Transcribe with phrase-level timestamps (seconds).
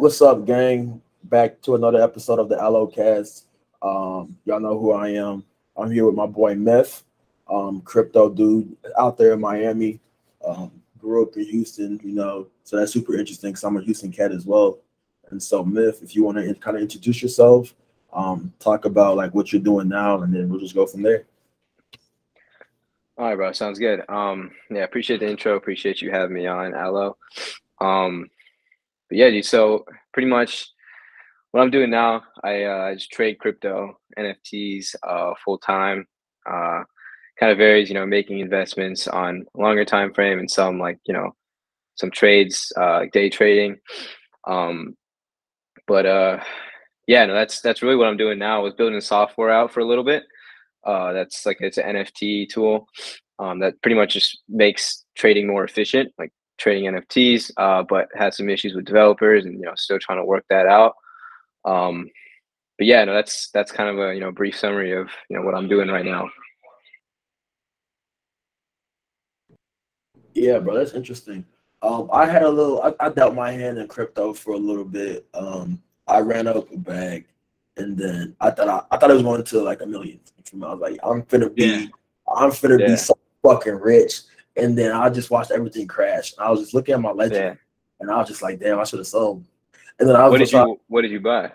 [0.00, 1.02] What's up, gang?
[1.24, 3.46] Back to another episode of the Allocast.
[3.82, 5.42] Um, y'all know who I am.
[5.76, 7.02] I'm here with my boy Myth,
[7.50, 9.98] um, crypto dude out there in Miami.
[10.46, 14.12] Um, grew up in Houston, you know, so that's super interesting because I'm a Houston
[14.12, 14.78] cat as well.
[15.30, 17.74] And so, Myth, if you want to kind of introduce yourself,
[18.12, 21.24] um, talk about like what you're doing now, and then we'll just go from there.
[23.18, 23.50] All right, bro.
[23.50, 24.08] Sounds good.
[24.08, 25.56] Um, yeah, appreciate the intro.
[25.56, 27.16] Appreciate you having me on, Allo.
[27.80, 28.30] Um,
[29.08, 29.44] but yeah, dude.
[29.44, 30.68] So pretty much
[31.50, 36.06] what I'm doing now, I uh, just trade crypto, NFTs, uh, full time.
[36.48, 36.82] Uh,
[37.38, 41.14] kind of varies, you know, making investments on longer time frame and some like you
[41.14, 41.34] know,
[41.94, 43.78] some trades, uh, day trading.
[44.46, 44.96] Um,
[45.86, 46.40] but uh,
[47.06, 48.60] yeah, no, that's that's really what I'm doing now.
[48.60, 50.24] I was building software out for a little bit.
[50.84, 52.86] Uh, that's like it's an NFT tool
[53.38, 58.34] um, that pretty much just makes trading more efficient, like trading NFTs, uh, but had
[58.34, 60.94] some issues with developers and you know still trying to work that out.
[61.64, 62.10] Um,
[62.76, 65.42] but yeah, no, that's that's kind of a you know brief summary of you know
[65.42, 66.28] what I'm doing right now.
[70.34, 71.44] Yeah, bro, that's interesting.
[71.82, 74.84] Um, I had a little, I, I dealt my hand in crypto for a little
[74.84, 75.26] bit.
[75.34, 77.26] Um, I ran up a bag,
[77.76, 80.20] and then I thought I, I thought it was going to like a million.
[80.54, 81.86] I was like, I'm finna be, yeah.
[82.34, 82.86] I'm finna yeah.
[82.88, 84.22] be so fucking rich.
[84.58, 86.34] And then I just watched everything crash.
[86.38, 87.54] I was just looking at my ledger, yeah.
[88.00, 89.44] and I was just like, damn, I should have sold.
[89.98, 91.52] And then I was what did you What did you buy?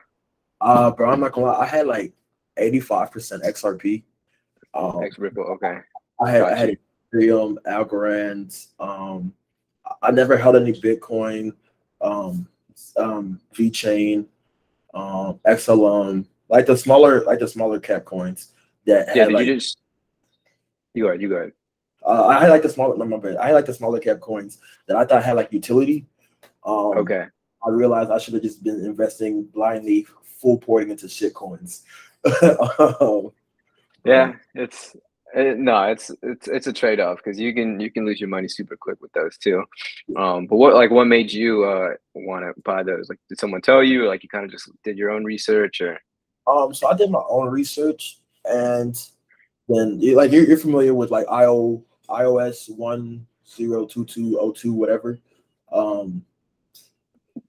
[0.62, 1.60] Uh, bro, I'm not gonna lie.
[1.60, 2.14] I had like
[2.58, 4.04] 85 percent XRP.
[4.74, 5.44] Um, X Ripple.
[5.44, 5.80] Okay.
[6.20, 6.78] I had I had
[7.14, 8.68] Ethereum, Algorand.
[8.80, 9.34] Um,
[10.02, 11.54] I never held any Bitcoin.
[12.02, 12.48] Um,
[12.98, 14.26] um, VeChain,
[14.94, 18.50] um, XLM, like the smaller, like the smaller cap coins
[18.86, 19.24] that yeah.
[19.24, 19.80] Had, like, you just
[20.94, 21.54] you are you go ahead.
[22.06, 23.38] Uh, I like the smaller, bad.
[23.38, 26.06] I like the smaller cap coins that I thought had like utility.
[26.66, 27.26] Um, okay.
[27.66, 31.84] I realized I should have just been investing blindly, full porting into shit coins.
[32.80, 33.32] um,
[34.06, 34.96] yeah, it's
[35.34, 38.30] it, no, it's it's it's a trade off because you can you can lose your
[38.30, 39.64] money super quick with those too.
[40.16, 43.10] Um, but what like what made you uh want to buy those?
[43.10, 44.06] Like, did someone tell you?
[44.06, 46.00] Or, like, you kind of just did your own research, or?
[46.46, 48.96] Um, so I did my own research, and
[49.70, 54.74] then like you're, you're familiar with like IO iOS one zero two two oh two
[54.74, 55.20] whatever.
[55.72, 56.26] Um,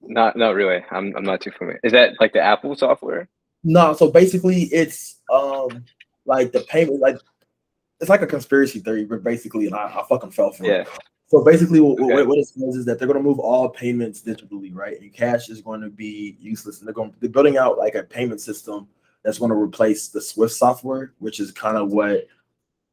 [0.03, 0.84] not not really.
[0.91, 1.81] I'm I'm not too familiar.
[1.82, 3.28] Is that like the Apple software?
[3.62, 5.84] No, so basically it's um
[6.26, 7.16] like the payment like
[8.00, 10.82] it's like a conspiracy theory, but basically and I, I fucking fell for yeah.
[10.82, 10.88] it.
[11.26, 12.22] So basically, what, okay.
[12.22, 15.00] what, it says is that they're going to move all payments digitally, right?
[15.00, 16.78] And cash is going to be useless.
[16.78, 18.86] And they're going they're building out like a payment system
[19.22, 22.26] that's going to replace the Swift software, which is kind of what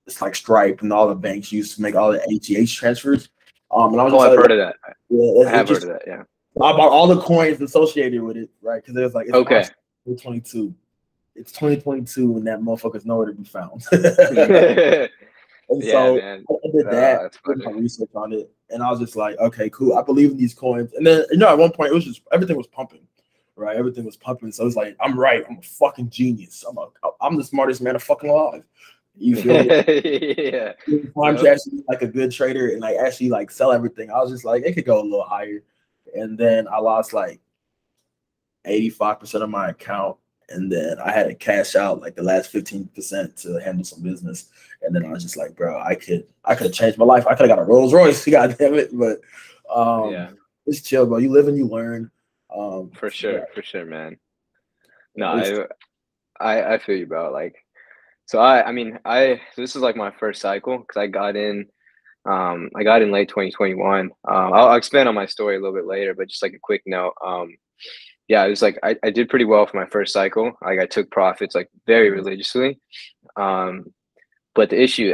[0.07, 3.29] it's like Stripe and all the banks used to make all the ACH transfers.
[3.71, 4.75] Um, and I was oh, I've heard of that.
[5.09, 6.03] Yeah, I have heard of that.
[6.05, 6.23] Yeah,
[6.61, 8.83] I bought all the coins associated with it, right?
[8.83, 9.63] Because it was like it's okay,
[10.05, 10.73] 2022.
[11.35, 13.83] It's 2022, and that motherfucker's nowhere to be found.
[13.91, 15.09] and
[15.69, 16.43] yeah, so man.
[16.49, 19.69] I did that, oh, did my research on it, and I was just like, okay,
[19.69, 19.97] cool.
[19.97, 20.91] I believe in these coins.
[20.93, 23.07] And then you know, at one point, it was just everything was pumping
[23.61, 23.77] right?
[23.77, 24.51] Everything was pumping.
[24.51, 25.45] So it's like, I'm right.
[25.49, 26.65] I'm a fucking genius.
[26.67, 26.87] I'm a,
[27.21, 28.63] I'm the smartest man of fucking alive.
[29.21, 30.35] You feel me?
[30.51, 30.73] yeah.
[31.21, 31.53] I'm yep.
[31.53, 34.09] actually like a good trader and like actually like sell everything.
[34.09, 35.61] I was just like, it could go a little higher.
[36.15, 37.39] And then I lost like
[38.65, 40.17] 85% of my account.
[40.49, 44.49] And then I had to cash out like the last 15% to handle some business.
[44.81, 47.27] And then I was just like, bro, I could I could have changed my life.
[47.27, 48.89] I could have got a Rolls Royce, god damn it.
[48.91, 49.19] But
[49.73, 50.31] um yeah.
[50.65, 51.19] it's chill, bro.
[51.19, 52.09] You live and you learn.
[52.53, 53.45] Um, for sure, yeah.
[53.53, 54.17] for sure, man.
[55.15, 55.67] No,
[56.39, 57.31] I, I, I feel you, bro.
[57.31, 57.63] Like,
[58.31, 61.65] so I, I mean, I this is like my first cycle because I got in,
[62.25, 64.05] um, I got in late 2021.
[64.05, 66.59] Um, I'll, I'll expand on my story a little bit later, but just like a
[66.59, 67.13] quick note.
[67.21, 67.57] Um,
[68.29, 70.53] yeah, it was like I, I did pretty well for my first cycle.
[70.61, 72.19] Like I took profits like very mm-hmm.
[72.19, 72.79] religiously.
[73.35, 73.87] Um,
[74.55, 75.13] but the issue,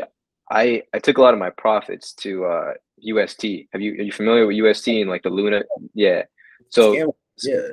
[0.52, 3.46] I I took a lot of my profits to uh UST.
[3.74, 5.64] Have you are you familiar with UST and like the Luna?
[5.96, 6.26] Yeah.
[6.70, 7.70] So yeah.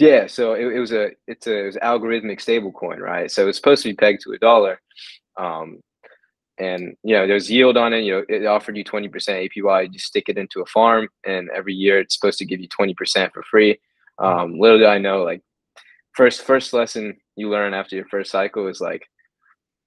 [0.00, 3.30] Yeah, so it, it was a it's a it was algorithmic stable coin, right?
[3.30, 4.80] So it's supposed to be pegged to a dollar.
[5.36, 5.82] Um,
[6.56, 9.98] and you know, there's yield on it, you know, it offered you 20% APY, you
[9.98, 13.42] stick it into a farm, and every year it's supposed to give you 20% for
[13.42, 13.78] free.
[14.18, 15.42] Um, little did I know, like
[16.14, 19.06] first first lesson you learn after your first cycle is like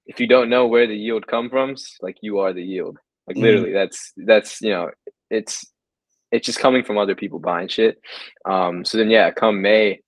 [0.05, 2.99] if you don't know where the yield come from, like you are the yield.
[3.25, 3.45] Like mm-hmm.
[3.45, 4.91] literally, that's that's you know,
[5.31, 5.65] it's
[6.31, 7.99] it's just coming from other people buying shit.
[8.45, 10.02] Um, so then yeah, come May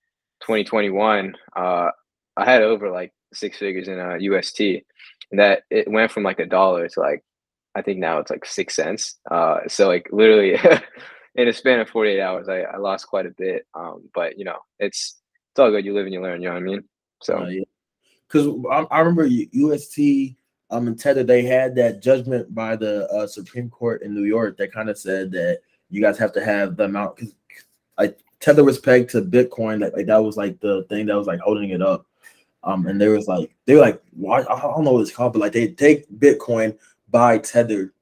[0.46, 1.90] 2021, uh,
[2.36, 6.38] I had over like six figures in a UST, and that it went from like
[6.38, 7.24] a dollar to like
[7.74, 9.16] I think now it's like six cents.
[9.28, 10.56] Uh, so like literally,
[11.34, 13.66] in a span of 48 hours, I, I lost quite a bit.
[13.74, 15.16] Um, but you know, it's
[15.50, 15.84] it's all good.
[15.84, 16.40] You live and you learn.
[16.40, 16.84] You know what I mean?
[17.22, 17.64] So, uh, yeah.
[18.28, 20.36] Because I, I, remember UST
[20.70, 24.56] um and Tether, they had that judgment by the uh, Supreme Court in New York
[24.58, 25.58] that kind of said that
[25.90, 27.34] you guys have to have the amount because
[27.98, 29.80] like Tether was pegged to Bitcoin.
[29.80, 32.06] That like that was like the thing that was like holding it up.
[32.62, 35.40] Um, and there was like they were like I don't know what it's called, but
[35.40, 36.76] like they take Bitcoin
[37.08, 37.92] buy Tether,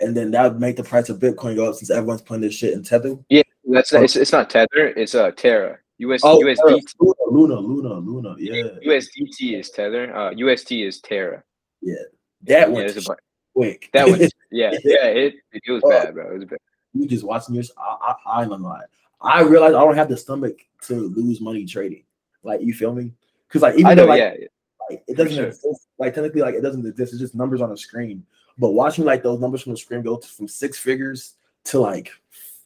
[0.00, 2.54] and then that would make the price of Bitcoin go up since everyone's putting this
[2.54, 3.16] shit in Tether.
[3.28, 5.78] Yeah, that's not, it's, it's not Tether, it's uh Terra.
[5.98, 6.94] US, oh, USDT.
[7.30, 8.62] Luna, Luna, Luna, yeah.
[8.84, 10.14] USDT is Tether.
[10.16, 11.42] Uh, UST is Terra.
[11.82, 11.96] Yeah,
[12.42, 13.08] that yeah, was
[13.54, 13.90] quick.
[13.92, 15.06] That was yeah, yeah.
[15.06, 16.34] It, it was bad, bro.
[16.34, 16.58] It was bad.
[16.94, 17.70] You just watching yours.
[17.78, 18.84] I, I, I'm not.
[19.20, 22.04] I realize I don't have the stomach to lose money trading.
[22.42, 23.12] Like you feel me?
[23.48, 24.46] Because like even I know, though, like, yeah.
[24.88, 25.46] like it doesn't sure.
[25.46, 27.12] exist, like technically like it doesn't exist.
[27.12, 28.24] It's just numbers on a screen.
[28.58, 31.34] But watching like those numbers from the screen go to, from six figures
[31.64, 32.10] to like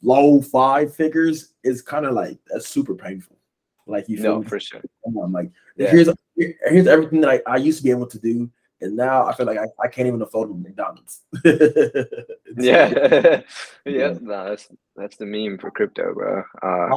[0.03, 3.37] low five figures is kind of like that's super painful.
[3.87, 4.49] Like you feel no, me?
[4.49, 4.83] for sure.
[5.07, 5.91] I'm like yeah.
[5.91, 8.51] here's here's everything that I, I used to be able to do
[8.81, 11.23] and now I feel like I, I can't even afford McDonald's.
[12.57, 13.41] yeah,
[13.85, 16.43] yeah, no, that's that's the meme for crypto, bro.
[16.63, 16.97] Uh,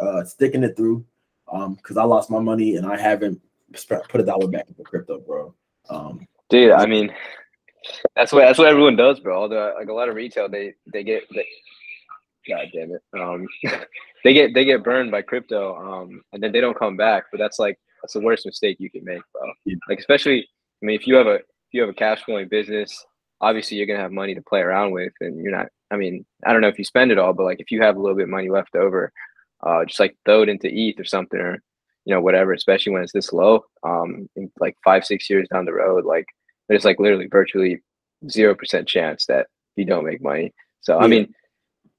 [0.00, 1.04] uh, sticking it through,
[1.52, 3.40] um, because I lost my money and I haven't
[4.08, 5.54] put a dollar back into crypto, bro.
[5.88, 7.12] Um, dude, I mean,
[8.14, 9.48] that's what that's what everyone does, bro.
[9.48, 11.46] The like a lot of retail, they they get they,
[12.48, 13.46] God damn it, um,
[14.24, 17.24] they get they get burned by crypto, um, and then they don't come back.
[17.30, 19.50] But that's like that's the worst mistake you can make, bro.
[19.64, 19.76] Yeah.
[19.88, 20.48] Like especially,
[20.82, 23.04] I mean, if you have a if you have a cash flowing business,
[23.40, 25.68] obviously you're gonna have money to play around with, and you're not.
[25.90, 27.96] I mean, I don't know if you spend it all, but like if you have
[27.96, 29.12] a little bit of money left over,
[29.66, 31.62] uh, just like throw it into ETH or something, or
[32.04, 32.52] you know whatever.
[32.52, 36.26] Especially when it's this low, um, in like five six years down the road, like
[36.68, 37.82] there's like literally virtually
[38.28, 40.52] zero percent chance that you don't make money.
[40.80, 41.04] So yeah.
[41.04, 41.34] I mean,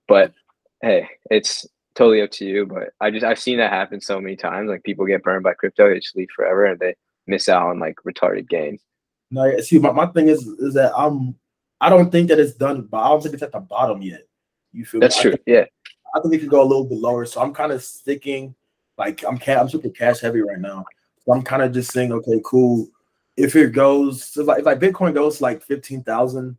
[0.08, 0.34] but
[0.82, 1.66] hey, it's
[1.96, 2.66] totally up to you.
[2.66, 4.70] But I just I've seen that happen so many times.
[4.70, 6.96] Like people get burned by crypto, they just leave forever and they
[7.28, 8.82] miss out on like retarded gains.
[9.30, 11.36] No, see, my, my thing is is that I'm
[11.80, 14.28] I don't think that it's done, but I don't think it's at the bottom yet.
[14.72, 15.22] You feel that's me?
[15.22, 15.32] true.
[15.32, 15.66] I think, yeah,
[16.16, 17.26] I think it could go a little bit lower.
[17.26, 18.56] So I'm kind of sticking.
[18.98, 20.86] Like I'm ca- I'm super cash heavy right now.
[21.26, 22.90] So I'm kind of just saying, okay, cool.
[23.38, 26.58] If it goes, so like if like Bitcoin goes to like fifteen thousand,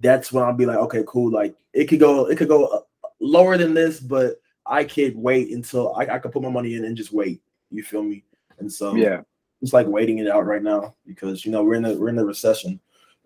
[0.00, 1.30] that's when I'll be like, okay, cool.
[1.30, 2.80] Like it could go, it could go uh,
[3.20, 6.84] lower than this, but I could wait until I, I could put my money in
[6.84, 7.40] and just wait.
[7.70, 8.24] You feel me?
[8.58, 9.22] And so yeah,
[9.62, 12.16] it's like waiting it out right now because you know we're in the we're in
[12.16, 12.80] the recession,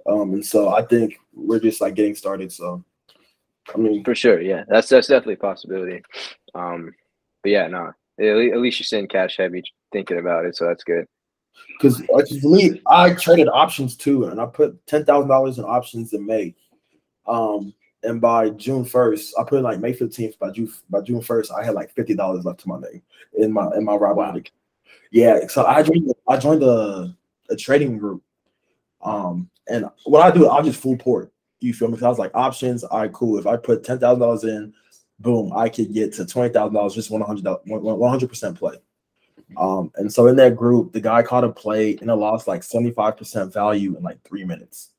[0.06, 2.52] um, and so I think we're just like getting started.
[2.52, 2.84] So
[3.74, 6.02] I mean, for sure, yeah, that's that's definitely a possibility.
[6.54, 6.94] Um,
[7.42, 9.62] but yeah, no, at least you're sitting cash heavy
[9.92, 11.06] thinking about it, so that's good.
[11.78, 15.64] Because like for me, I traded options too, and I put ten thousand dollars in
[15.64, 16.54] options in May.
[17.26, 20.38] Um, and by June first, I put in like May fifteenth.
[20.38, 23.02] By June by June first, I had like fifty dollars left to my name
[23.34, 24.48] in my in my Robinhood.
[25.10, 27.14] Yeah, so I joined I joined a,
[27.50, 28.22] a trading group,
[29.02, 31.32] um, and what I do, I'll just full port.
[31.60, 31.92] You feel me?
[31.92, 32.82] Because I was like options.
[32.82, 33.38] All right, cool.
[33.38, 34.74] If I put ten thousand dollars in,
[35.20, 38.76] boom, I could get to twenty thousand dollars just one hundred one hundred percent play.
[39.56, 42.62] Um, and so in that group, the guy caught a play and it lost like
[42.62, 44.90] seventy five percent value in like three minutes.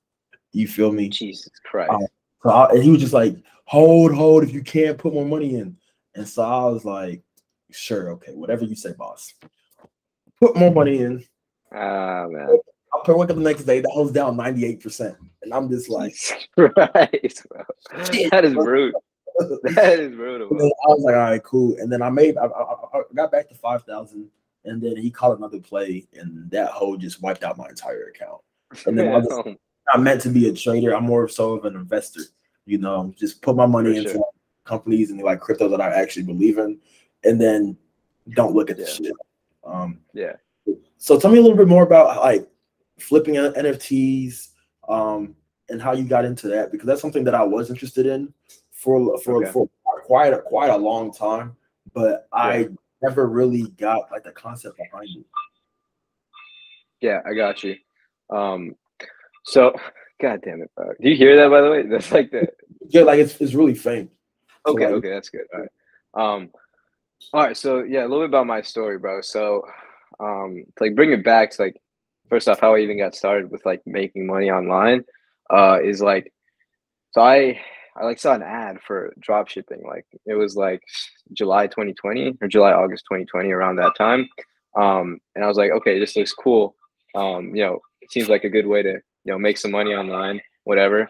[0.51, 1.09] You feel me?
[1.09, 1.91] Jesus Christ.
[1.91, 2.05] Um,
[2.43, 3.35] so I, and he was just like,
[3.65, 5.77] hold, hold, if you can't put more money in.
[6.15, 7.23] And so I was like,
[7.71, 9.33] sure, okay, whatever you say, boss.
[10.39, 11.23] Put more money in.
[11.73, 12.59] Ah, man.
[12.93, 15.15] I wake up the next day, that was down 98%.
[15.41, 16.15] And I'm just like,
[16.57, 17.63] right, bro.
[18.29, 18.93] That is rude.
[19.63, 20.49] that is brutal.
[20.51, 21.75] I was like, all right, cool.
[21.79, 24.29] And then I made, I, I, I got back to 5,000.
[24.65, 28.39] And then he caught another play, and that hole just wiped out my entire account.
[28.85, 30.95] And then I was, not meant to be a trader.
[30.95, 32.21] I'm more of so of an investor.
[32.65, 34.29] You know, just put my money For into sure.
[34.63, 36.79] companies and like crypto that I actually believe in,
[37.23, 37.77] and then
[38.31, 39.07] don't look at this yeah.
[39.07, 39.15] shit.
[39.65, 40.33] Um, yeah.
[40.97, 42.47] So tell me a little bit more about like
[42.99, 44.49] flipping NFTs
[44.87, 45.35] um,
[45.69, 48.33] and how you got into that because that's something that I was interested in
[48.71, 49.51] for for okay.
[49.51, 49.69] for
[50.05, 51.55] quite a, quite a long time,
[51.93, 52.39] but yeah.
[52.39, 52.67] I
[53.01, 55.25] never really got like the concept behind it.
[57.01, 57.75] Yeah, I got you.
[58.29, 58.75] Um,
[59.43, 59.73] so,
[60.21, 60.91] god damn it, bro.
[60.99, 61.83] Do you hear that by the way?
[61.89, 62.47] That's like the
[62.89, 64.11] yeah, like it's it's really faint.
[64.65, 65.45] Okay, so like, okay, that's good.
[65.53, 66.35] All right.
[66.35, 66.49] Um,
[67.33, 67.57] all right.
[67.57, 69.21] So yeah, a little bit about my story, bro.
[69.21, 69.63] So,
[70.21, 71.81] um, to, like bring it back to like
[72.29, 75.03] first off, how I even got started with like making money online,
[75.49, 76.31] uh, is like,
[77.11, 77.59] so I
[77.95, 79.83] I like saw an ad for drop shipping.
[79.85, 80.81] Like it was like
[81.33, 84.27] July 2020 or July August 2020 around that time.
[84.75, 86.75] Um, and I was like, okay, this looks cool.
[87.15, 89.93] Um, you know, it seems like a good way to you know make some money
[89.93, 91.07] online whatever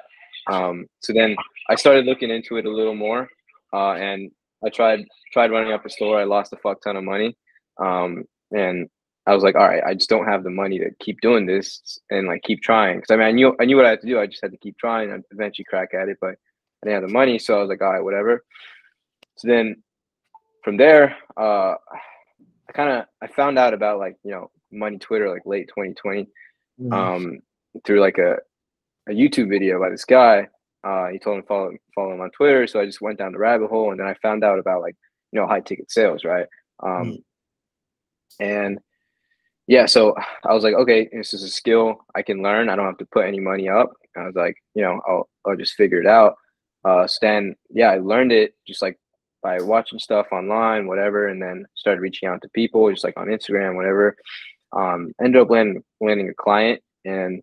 [0.47, 1.35] um, so then
[1.69, 3.27] I started looking into it a little more,
[3.73, 4.31] uh, and
[4.65, 6.19] I tried tried running up a store.
[6.19, 7.37] I lost a fuck ton of money,
[7.79, 8.89] um, and
[9.25, 11.99] I was like, all right, I just don't have the money to keep doing this
[12.09, 12.97] and like keep trying.
[12.97, 14.19] Because I mean, I knew I knew what I had to do.
[14.19, 17.09] I just had to keep trying and eventually crack at it, but I didn't have
[17.09, 18.43] the money, so I was like, all right, whatever.
[19.37, 19.81] So then
[20.63, 21.75] from there, uh,
[22.69, 26.27] I kind of I found out about like you know money Twitter like late 2020
[26.81, 26.93] mm-hmm.
[26.93, 27.39] um,
[27.85, 28.37] through like a
[29.09, 30.47] a YouTube video by this guy.
[30.83, 33.31] Uh, he told me to follow follow him on Twitter, so I just went down
[33.31, 34.95] the rabbit hole, and then I found out about like
[35.31, 36.45] you know high ticket sales, right?
[36.81, 37.15] Um, mm-hmm.
[38.43, 38.79] And
[39.67, 40.15] yeah, so
[40.45, 42.69] I was like, okay, this is a skill I can learn.
[42.69, 43.91] I don't have to put any money up.
[44.17, 46.35] I was like, you know, I'll I'll just figure it out.
[46.85, 48.99] Uh, so then, yeah, I learned it just like
[49.41, 53.27] by watching stuff online, whatever, and then started reaching out to people just like on
[53.27, 54.15] Instagram, whatever.
[54.75, 57.41] Um, ended up landing landing a client, and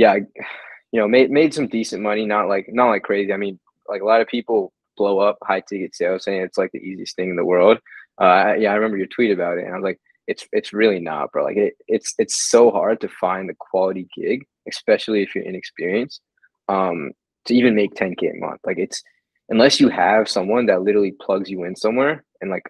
[0.00, 2.24] yeah, you know, made made some decent money.
[2.24, 3.34] Not like not like crazy.
[3.34, 6.72] I mean, like a lot of people blow up high ticket sales saying it's like
[6.72, 7.78] the easiest thing in the world.
[8.16, 11.00] Uh, yeah, I remember your tweet about it, and I was like, it's it's really
[11.00, 11.44] not, bro.
[11.44, 16.22] Like it, it's it's so hard to find the quality gig, especially if you're inexperienced,
[16.68, 17.10] um,
[17.44, 18.60] to even make 10k a month.
[18.64, 19.02] Like it's
[19.50, 22.62] unless you have someone that literally plugs you in somewhere and like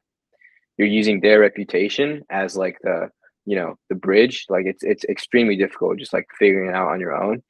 [0.79, 3.09] you're using their reputation as like the
[3.47, 7.01] you know the bridge like it's it's extremely difficult just like figuring it out on
[7.01, 7.43] your own.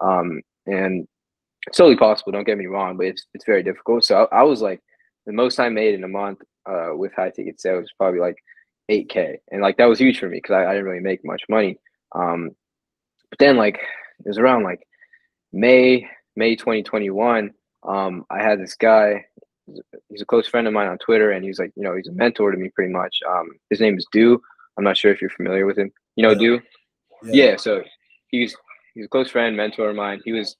[0.00, 1.06] Um and
[1.66, 4.04] it's totally possible don't get me wrong but it's it's very difficult.
[4.04, 4.80] So i, I was like
[5.26, 8.36] the most i made in a month uh with high ticket sales was probably like
[8.90, 11.42] 8k and like that was huge for me because I, I didn't really make much
[11.48, 11.78] money.
[12.14, 12.50] Um
[13.30, 14.86] but then like it was around like
[15.52, 17.52] may may 2021
[17.86, 19.24] um i had this guy
[20.08, 22.12] he's a close friend of mine on twitter and he's like you know he's a
[22.12, 23.18] mentor to me pretty much.
[23.28, 24.40] Um his name is do
[24.78, 26.38] i'm not sure if you're familiar with him you know yeah.
[26.38, 26.60] do
[27.24, 27.44] yeah.
[27.50, 27.82] yeah so
[28.28, 28.56] he's
[28.94, 30.56] he's a close friend mentor of mine he was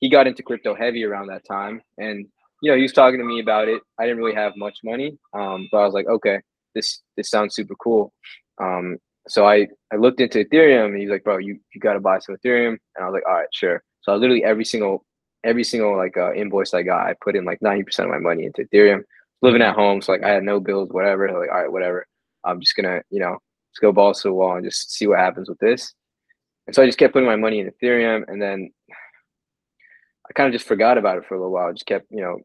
[0.00, 2.26] he got into crypto heavy around that time and
[2.62, 5.16] you know he was talking to me about it i didn't really have much money
[5.34, 6.40] um but i was like okay
[6.74, 8.12] this this sounds super cool.
[8.60, 8.98] Um,
[9.28, 12.18] so I I looked into Ethereum and he's like, bro, you you got to buy
[12.18, 13.82] some Ethereum, and I was like, all right, sure.
[14.02, 15.04] So I literally every single
[15.44, 18.20] every single like uh, invoice I got, I put in like ninety percent of my
[18.20, 19.02] money into Ethereum.
[19.42, 21.26] Living at home, so like I had no bills, whatever.
[21.28, 22.06] like, all right, whatever.
[22.44, 23.38] I'm just gonna you know
[23.72, 25.94] just go balls to the wall and just see what happens with this.
[26.66, 30.52] And so I just kept putting my money in Ethereum, and then I kind of
[30.52, 31.68] just forgot about it for a little while.
[31.68, 32.38] I just kept you know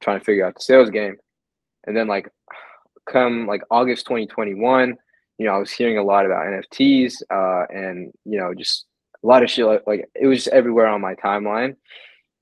[0.00, 1.16] trying to figure out the sales game,
[1.86, 2.28] and then like
[3.06, 4.96] come like August 2021,
[5.38, 8.86] you know, I was hearing a lot about NFTs uh, and, you know, just
[9.22, 9.66] a lot of shit.
[9.66, 11.76] Like, like it was just everywhere on my timeline.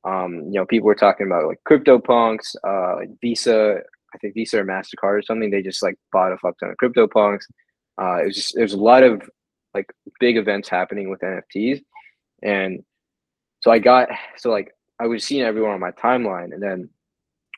[0.05, 3.79] Um, you know, people were talking about like crypto punks, uh, like Visa,
[4.15, 5.51] I think Visa or MasterCard or something.
[5.51, 7.47] They just like bought a fuck ton of crypto punks.
[8.01, 9.23] Uh, it was just, there's a lot of
[9.75, 11.83] like big events happening with NFTs.
[12.43, 12.85] And
[13.61, 16.53] so I got, so like I was seeing everyone on my timeline.
[16.53, 16.89] And then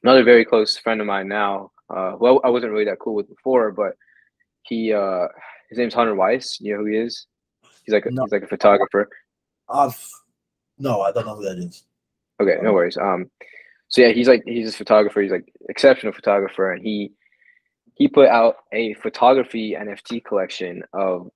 [0.03, 3.29] another very close friend of mine now, uh, well, I wasn't really that cool with
[3.29, 3.93] before, but
[4.63, 5.29] he, uh,
[5.71, 6.59] his name's Hunter Weiss.
[6.61, 7.27] You know who he is?
[7.85, 8.25] He's like a, no.
[8.25, 9.09] he's like a photographer.
[9.69, 9.99] I've,
[10.79, 11.85] no, I don't know who that is.
[12.41, 12.97] Okay, no worries.
[12.97, 13.31] Um,
[13.89, 15.21] so yeah, he's like he's a photographer.
[15.23, 17.13] He's like exceptional photographer, and he
[17.97, 21.31] he put out a photography NFT collection of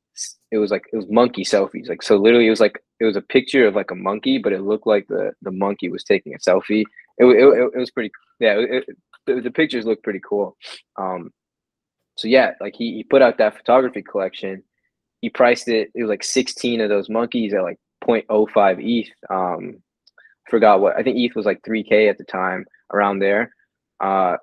[0.50, 1.88] it was like it was monkey selfies.
[1.88, 4.52] Like so, literally, it was like it was a picture of like a monkey, but
[4.52, 6.84] it looked like the the monkey was taking a selfie.
[7.18, 8.56] It it, it was pretty yeah.
[8.58, 8.84] It,
[9.26, 10.56] the, the pictures look pretty cool.
[10.96, 11.32] Um,
[12.16, 14.62] so yeah, like he, he put out that photography collection.
[15.20, 15.90] He priced it.
[15.94, 19.10] It was like 16 of those monkeys at like 0.05 ETH.
[19.30, 19.82] Um,
[20.48, 23.54] forgot what I think ETH was like 3K at the time, around there.
[24.00, 24.36] Uh,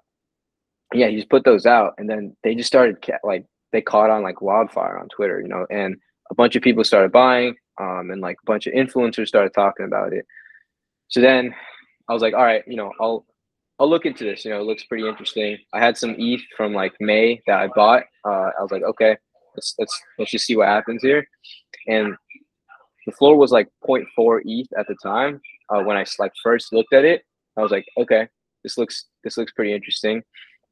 [0.94, 4.24] yeah, he just put those out, and then they just started like they caught on
[4.24, 5.96] like wildfire on Twitter, you know, and
[6.32, 9.86] a bunch of people started buying, um, and like a bunch of influencers started talking
[9.86, 10.25] about it.
[11.10, 11.53] So then
[12.10, 13.25] I was like, all right, you know, I'll
[13.79, 14.46] I'll look into this.
[14.46, 15.58] You know, it looks pretty interesting.
[15.74, 18.03] I had some ETH from like May that I bought.
[18.25, 19.17] Uh, I was like, okay,
[19.56, 21.27] let's let's let's just see what happens here.
[21.88, 22.15] And
[23.06, 25.41] the floor was like 0.4 ETH at the time.
[25.70, 27.24] Uh, when I like first looked at it,
[27.58, 28.27] I was like, okay,
[28.63, 30.24] this looks this looks pretty interesting.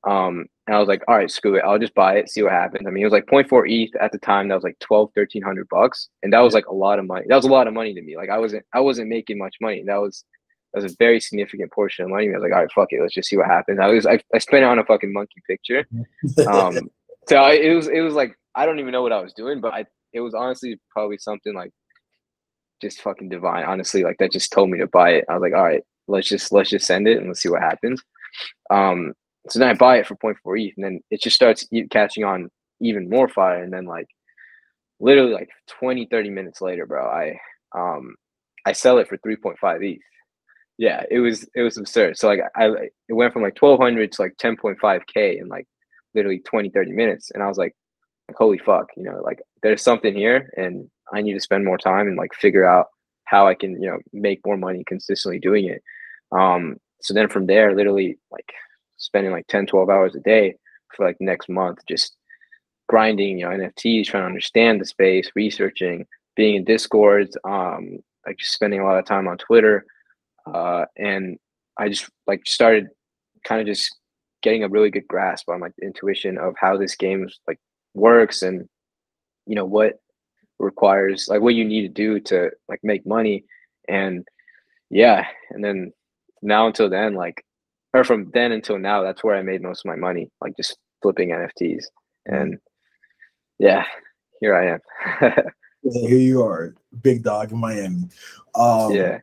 [0.05, 1.63] Um, and I was like, all right, screw it.
[1.65, 2.87] I'll just buy it, see what happens.
[2.87, 4.47] I mean, it was like 0.4 ETH at the time.
[4.47, 6.09] That was like 12, 1300 bucks.
[6.23, 7.25] And that was like a lot of money.
[7.27, 8.15] That was a lot of money to me.
[8.15, 9.83] Like I wasn't, I wasn't making much money.
[9.85, 10.23] That was,
[10.73, 12.29] that was a very significant portion of money.
[12.29, 13.79] I was like, all right, fuck it, let's just see what happens.
[13.79, 15.85] I was I, I spent it on a fucking monkey picture.
[16.47, 16.89] Um,
[17.27, 19.61] so I, it was it was like I don't even know what I was doing,
[19.61, 21.71] but I it was honestly probably something like
[22.81, 23.65] just fucking divine.
[23.65, 25.25] Honestly, like that just told me to buy it.
[25.29, 27.61] I was like, all right, let's just let's just send it and let's see what
[27.61, 28.01] happens.
[28.69, 29.13] Um,
[29.49, 32.49] so then I buy it for 0.4 ETH, and then it just starts catching on
[32.81, 33.63] even more fire.
[33.63, 34.07] And then like
[34.99, 35.49] literally like
[35.79, 37.39] 20, 30 minutes later, bro, I
[37.77, 38.15] um
[38.65, 40.01] I sell it for 3.5 ETH
[40.77, 42.17] yeah, it was it was absurd.
[42.17, 42.67] So like I
[43.07, 45.67] it went from like twelve hundred to like ten point five k in like
[46.13, 47.75] literally 20, 30 minutes, and I was like,
[48.37, 52.07] holy fuck, you know, like there's something here, and I need to spend more time
[52.07, 52.87] and like figure out
[53.25, 55.81] how I can you know make more money consistently doing it.
[56.31, 58.51] Um, so then from there, literally like
[58.97, 60.55] spending like 10, 12 hours a day
[60.95, 62.15] for like next month, just
[62.87, 68.37] grinding, you know, NFTs, trying to understand the space, researching, being in discords, um, like
[68.37, 69.85] just spending a lot of time on Twitter.
[70.45, 71.37] Uh, and
[71.77, 72.87] I just like started
[73.43, 73.95] kind of just
[74.41, 77.59] getting a really good grasp on like intuition of how this game like
[77.93, 78.67] works and
[79.47, 79.93] you know what
[80.59, 83.43] requires like what you need to do to like make money
[83.89, 84.27] and
[84.89, 85.91] yeah and then
[86.41, 87.43] now until then like
[87.95, 90.77] or from then until now that's where i made most of my money like just
[91.01, 91.85] flipping nfts
[92.25, 92.57] and
[93.57, 93.85] yeah
[94.39, 95.33] here i am.
[95.91, 96.73] Here you are
[97.03, 98.09] big dog in miami.
[98.55, 99.19] Um yeah.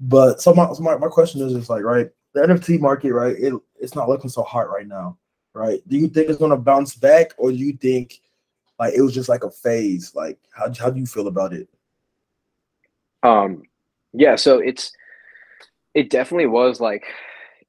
[0.00, 3.36] but so my, so my, my question is just like right the nft market right
[3.38, 5.18] it, it's not looking so hot right now
[5.52, 5.80] right?
[5.88, 8.20] Do you think it's going to bounce back or do you think
[8.78, 10.14] like it was just like a phase?
[10.14, 11.68] Like how, how do you feel about it?
[13.22, 13.62] Um
[14.12, 14.92] yeah so it's
[15.92, 17.04] it definitely was like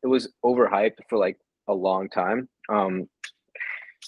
[0.08, 1.38] it was overhyped for like
[1.68, 2.48] a long time.
[2.70, 3.10] Um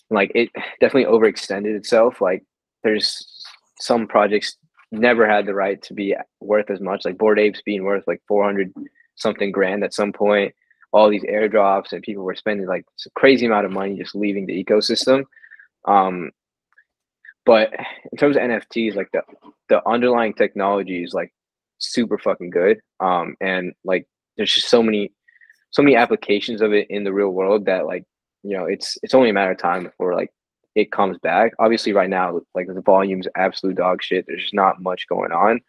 [0.09, 2.43] like it definitely overextended itself like
[2.83, 3.43] there's
[3.79, 4.55] some projects
[4.91, 8.21] never had the right to be worth as much like Bored apes being worth like
[8.27, 8.73] 400
[9.15, 10.53] something grand at some point
[10.91, 14.63] all these airdrops and people were spending like crazy amount of money just leaving the
[14.63, 15.25] ecosystem.
[15.85, 16.31] Um
[17.45, 17.73] but
[18.11, 19.21] in terms of nfts like the
[19.67, 21.33] the underlying technology is like
[21.79, 22.79] super fucking good.
[22.99, 25.11] Um and like there's just so many
[25.71, 28.03] so many applications of it in the real world that like
[28.43, 30.31] you know it's it's only a matter of time before like
[30.75, 31.53] it comes back.
[31.59, 34.25] Obviously, right now, like the volume's absolute dog shit.
[34.27, 35.59] There's just not much going on,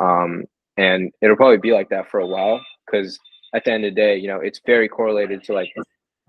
[0.00, 0.44] um,
[0.76, 3.18] and it'll probably be like that for a while because
[3.54, 5.72] at the end of the day, you know, it's very correlated to like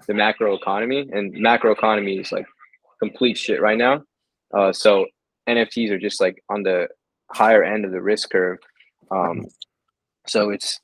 [0.08, 2.46] the macro economy, and macro economy is like
[3.00, 4.02] complete shit right now.
[4.54, 5.06] Uh, so
[5.48, 6.88] NFTs are just like on the
[7.32, 8.60] higher end of the risk curve.
[9.12, 9.46] Um,
[10.28, 10.80] so it's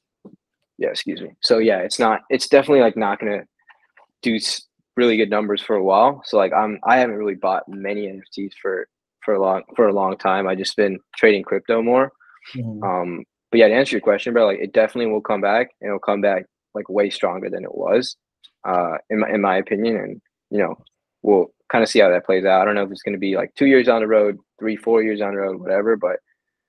[0.80, 1.32] yeah, excuse me.
[1.42, 2.22] So yeah, it's not.
[2.30, 3.44] It's definitely like not gonna
[4.22, 4.40] do
[4.96, 6.22] really good numbers for a while.
[6.26, 8.88] So like I'm I haven't really bought many NFTs for
[9.24, 10.48] for a long for a long time.
[10.48, 12.12] I just been trading crypto more.
[12.56, 12.84] Mm-hmm.
[12.84, 15.90] Um, but yeah, to answer your question, bro, like it definitely will come back and
[15.90, 18.16] it'll come back like way stronger than it was,
[18.66, 19.98] uh, in my in my opinion.
[19.98, 20.78] And you know,
[21.24, 22.62] we'll kind of see how that plays out.
[22.62, 24.78] I don't know if it's going to be like two years on the road, three,
[24.78, 25.98] four years on the road, whatever.
[25.98, 26.20] But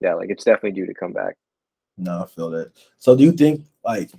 [0.01, 1.37] yeah, like it's definitely due to come back.
[2.01, 2.73] No, I feel that.
[2.99, 4.11] So do you think like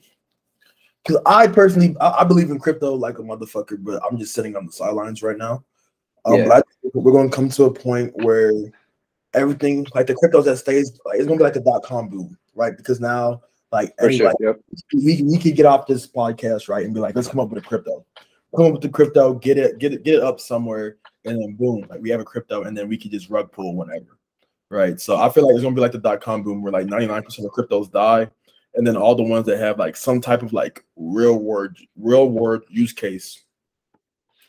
[1.04, 4.56] because I personally I, I, believe in crypto like a motherfucker, but I'm just sitting
[4.56, 5.63] on the sidelines right now.
[6.26, 6.48] Um, yeah.
[6.48, 8.52] But we're going to come to a point where
[9.34, 12.10] everything like the cryptos that stays like, it's going to be like the dot com
[12.10, 12.78] boom, right?
[12.78, 13.41] Because now
[13.72, 14.60] like, any, sure, like yep.
[14.94, 17.63] we we could get off this podcast right and be like, let's come up with
[17.63, 18.06] a crypto,
[18.56, 21.56] come up with the crypto, get it get it get it up somewhere, and then
[21.56, 24.17] boom, like we have a crypto, and then we could just rug pull whenever.
[24.72, 25.02] Right.
[25.02, 27.26] So I feel like it's gonna be like the dot com boom where like 99%
[27.46, 28.30] of cryptos die
[28.76, 32.30] and then all the ones that have like some type of like real world real
[32.30, 33.44] world use case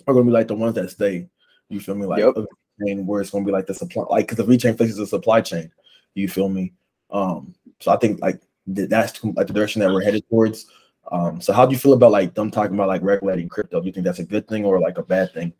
[0.06, 1.28] are gonna be like the ones that stay.
[1.68, 2.06] You feel me?
[2.06, 2.34] Like yep.
[2.78, 5.72] where it's gonna be like the supply, like because the VeChain faces a supply chain.
[6.14, 6.72] You feel me?
[7.10, 10.66] Um, so I think like that's like the direction that we're headed towards.
[11.10, 13.80] Um, so how do you feel about like them talking about like regulating crypto?
[13.80, 15.52] Do you think that's a good thing or like a bad thing?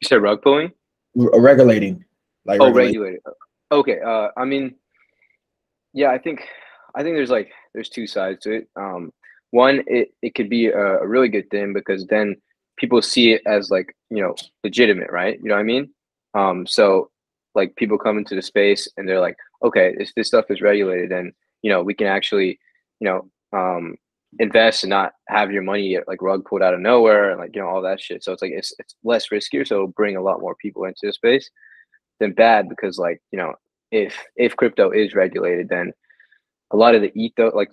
[0.00, 0.72] You said rug pulling?
[1.14, 2.04] regulating,
[2.44, 3.20] like oh, regulating.
[3.72, 4.00] Okay.
[4.00, 4.74] Uh, I mean,
[5.92, 6.42] yeah, I think
[6.94, 8.68] I think there's like there's two sides to it.
[8.76, 9.12] Um,
[9.50, 12.36] one, it, it could be a, really good thing because then
[12.78, 15.38] people see it as like you know legitimate, right?
[15.42, 15.90] You know what I mean?
[16.34, 17.10] Um, so
[17.54, 21.10] like people come into the space and they're like, okay, if this stuff is regulated,
[21.10, 22.58] then you know we can actually
[23.00, 23.96] you know um,
[24.38, 27.62] invest and not have your money like rug pulled out of nowhere and like you
[27.62, 28.24] know all that shit.
[28.24, 31.12] So it's like it's it's less riskier, so bring a lot more people into the
[31.12, 31.50] space
[32.20, 33.54] than bad because like you know
[33.90, 35.92] if if crypto is regulated, then
[36.70, 37.70] a lot of the ethos, like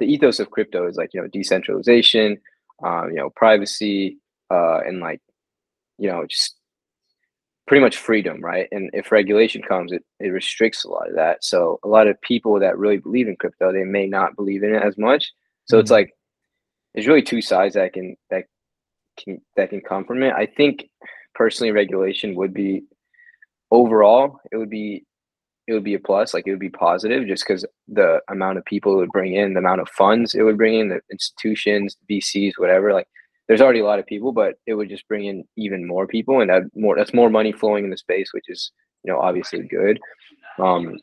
[0.00, 2.38] the ethos of crypto is like, you know, decentralization,
[2.82, 4.18] um, you know, privacy,
[4.50, 5.20] uh, and like,
[5.98, 6.56] you know, just
[7.66, 8.68] pretty much freedom, right?
[8.72, 11.44] And if regulation comes, it, it restricts a lot of that.
[11.44, 14.74] So a lot of people that really believe in crypto, they may not believe in
[14.74, 15.32] it as much.
[15.66, 15.82] So mm-hmm.
[15.82, 16.14] it's like,
[16.94, 18.44] there's really two sides that can, that
[19.18, 20.32] can, that can come from it.
[20.32, 20.88] I think
[21.34, 22.84] personally regulation would be
[23.70, 25.04] overall, it would be
[25.66, 26.32] it would be a plus.
[26.32, 29.52] Like it would be positive just because the amount of people it would bring in,
[29.52, 32.92] the amount of funds it would bring in, the institutions, VCs, whatever.
[32.92, 33.08] Like
[33.46, 36.40] there's already a lot of people, but it would just bring in even more people,
[36.40, 38.72] and that more that's more money flowing in the space, which is
[39.04, 40.00] you know obviously good.
[40.58, 40.98] Um,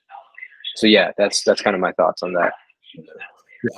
[0.75, 2.54] so yeah, that's that's kind of my thoughts on that.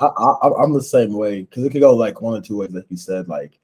[0.00, 2.70] I, I, I'm the same way because it could go like one or two ways,
[2.70, 3.28] like you said.
[3.28, 3.58] Like,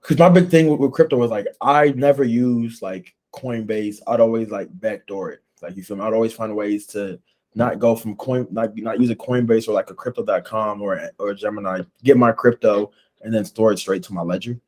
[0.00, 3.98] because my big thing with, with crypto was like I never use like Coinbase.
[4.06, 5.42] I'd always like backdoor it.
[5.62, 6.04] Like you feel me?
[6.04, 7.20] I'd always find ways to
[7.54, 11.34] not go from coin, not not use a Coinbase or like a crypto.com or or
[11.34, 11.82] Gemini.
[12.04, 14.58] Get my crypto and then store it straight to my ledger.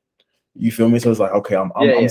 [0.54, 0.98] You feel me?
[0.98, 2.08] So it's like okay, I'm I'm, yeah, yeah.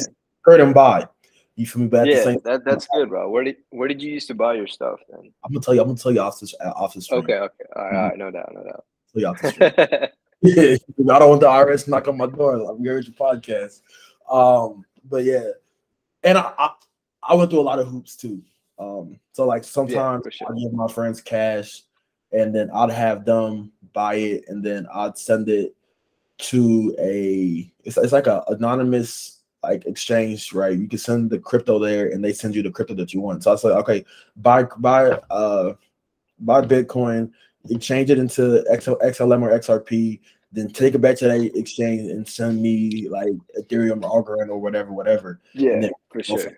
[0.48, 1.08] I'm and buy.
[1.56, 1.88] You feel me?
[1.88, 3.30] But yeah, same, that, that's good, bro.
[3.30, 5.34] Where did where did you used to buy your stuff then?
[5.44, 5.82] I'm gonna tell you.
[5.82, 7.12] I'm gonna tell you off this off this.
[7.12, 7.98] Okay, okay, all right, mm-hmm.
[7.98, 8.86] all right, no doubt, no doubt.
[9.12, 9.58] Tell you off this.
[10.42, 12.70] yeah, I don't want the IRS knock on my door.
[12.70, 13.82] I'm here at your podcast.
[14.30, 15.50] Um, but yeah,
[16.24, 16.70] and I, I,
[17.24, 18.42] I went through a lot of hoops too.
[18.80, 20.56] Um, so like sometimes yeah, sure.
[20.56, 21.84] I give my friends cash,
[22.32, 25.76] and then I'd have them buy it, and then I'd send it
[26.40, 27.72] to a.
[27.84, 30.78] It's, it's like a anonymous like exchange, right?
[30.78, 33.44] You can send the crypto there and they send you the crypto that you want.
[33.44, 35.74] So I said, okay, buy buy uh
[36.40, 37.32] buy Bitcoin,
[37.70, 40.20] exchange it into XLM or XRP,
[40.52, 44.92] then take it back to that exchange and send me like Ethereum, Algorand, or whatever,
[44.92, 45.42] whatever.
[45.54, 46.58] Yeah, then, for sure.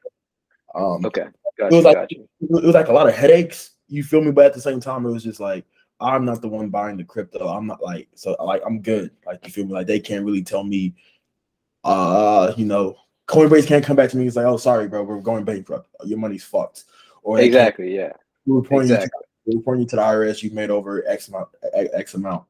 [0.75, 3.71] Um, okay, gotcha, it was like it was like a lot of headaches.
[3.87, 4.31] You feel me?
[4.31, 5.65] But at the same time, it was just like
[5.99, 7.47] I'm not the one buying the crypto.
[7.47, 9.11] I'm not like so like I'm good.
[9.25, 9.73] Like you feel me?
[9.73, 10.95] Like they can't really tell me
[11.83, 12.95] uh, you know,
[13.27, 15.89] Coinbase can't come back to me and say, "Oh, sorry, bro, we're going bankrupt.
[16.05, 16.85] Your money's fucked."
[17.23, 18.13] Or exactly, yeah.
[18.45, 19.09] We're reporting, exactly.
[19.45, 20.41] you to, we're reporting you to the IRS.
[20.41, 22.43] You've made over X amount, X amount.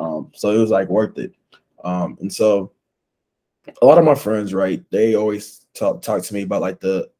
[0.00, 1.34] Um, so it was like worth it.
[1.84, 2.72] Um, and so
[3.82, 7.10] a lot of my friends, right, they always talk talk to me about like the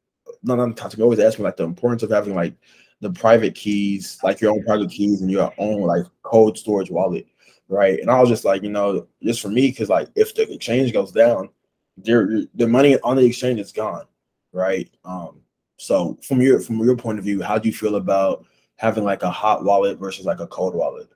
[0.42, 2.54] no, not talk to me, always ask me like the importance of having like
[3.00, 7.26] the private keys, like your own private keys and your own like cold storage wallet
[7.70, 8.00] right?
[8.00, 10.92] And I was just like, you know, just for me, because like if the exchange
[10.92, 11.48] goes down,
[11.96, 14.04] the money on the exchange is gone,
[14.52, 14.90] right?
[15.04, 15.40] Um,
[15.78, 18.44] so from your from your point of view, how do you feel about
[18.76, 21.08] having like a hot wallet versus like a cold wallet?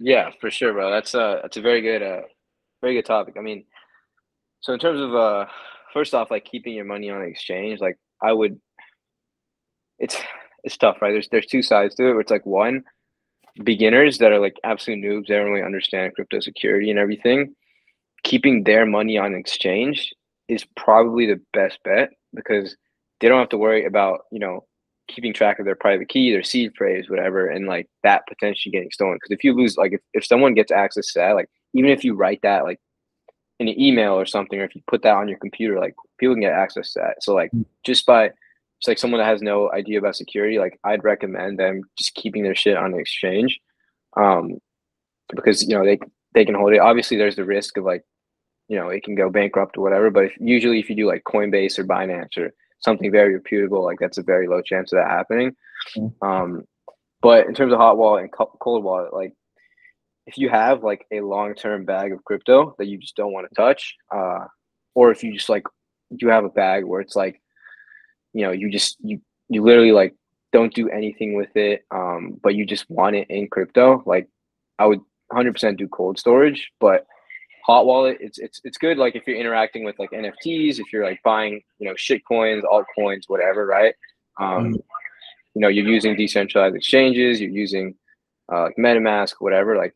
[0.00, 0.90] Yeah, for sure, bro.
[0.90, 2.22] That's a that's a very good uh
[2.80, 3.34] very good topic.
[3.38, 3.64] I mean,
[4.60, 5.46] so in terms of uh
[5.94, 8.60] first off, like keeping your money on exchange, like I would
[9.98, 10.16] it's
[10.64, 11.12] it's tough, right?
[11.12, 12.84] There's there's two sides to it where it's like one,
[13.64, 17.54] beginners that are like absolute noobs, they don't really understand crypto security and everything,
[18.24, 20.12] keeping their money on exchange
[20.48, 22.76] is probably the best bet because
[23.20, 24.64] they don't have to worry about, you know,
[25.08, 28.90] keeping track of their private key, their seed phrase, whatever, and like that potentially getting
[28.90, 29.16] stolen.
[29.16, 32.04] Because if you lose, like if, if someone gets access to that, like even if
[32.04, 32.80] you write that like
[33.58, 36.34] in an email or something, or if you put that on your computer, like people
[36.34, 37.22] can get access to that.
[37.22, 37.62] So like hmm.
[37.84, 38.30] just by
[38.78, 42.44] it's like someone that has no idea about security, like I'd recommend them just keeping
[42.44, 43.58] their shit on the exchange,
[44.16, 44.58] um,
[45.34, 45.98] because you know they
[46.34, 46.78] they can hold it.
[46.78, 48.04] Obviously, there's the risk of like,
[48.68, 50.10] you know, it can go bankrupt or whatever.
[50.10, 53.98] But if, usually, if you do like Coinbase or Binance or something very reputable, like
[53.98, 55.54] that's a very low chance of that happening.
[55.96, 56.26] Mm-hmm.
[56.26, 56.64] Um,
[57.20, 59.32] but in terms of hot wallet and cold wallet, like
[60.26, 63.48] if you have like a long term bag of crypto that you just don't want
[63.48, 64.46] to touch, uh,
[64.94, 65.64] or if you just like
[66.10, 67.40] you have a bag where it's like
[68.32, 70.14] you know you just you you literally like
[70.52, 74.28] don't do anything with it um but you just want it in crypto like
[74.78, 75.00] i would
[75.32, 77.06] 100% do cold storage but
[77.68, 81.04] hot wallet it's it's it's good like if you're interacting with like nfts if you're
[81.04, 83.94] like buying you know shit coins altcoins whatever right
[84.40, 84.72] um mm-hmm.
[84.72, 87.94] you know you're using decentralized exchanges you're using
[88.50, 89.94] uh, like metamask whatever like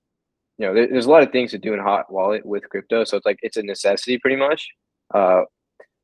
[0.59, 3.05] you know there, there's a lot of things to do in hot wallet with crypto
[3.05, 4.69] so it's like it's a necessity pretty much
[5.15, 5.41] uh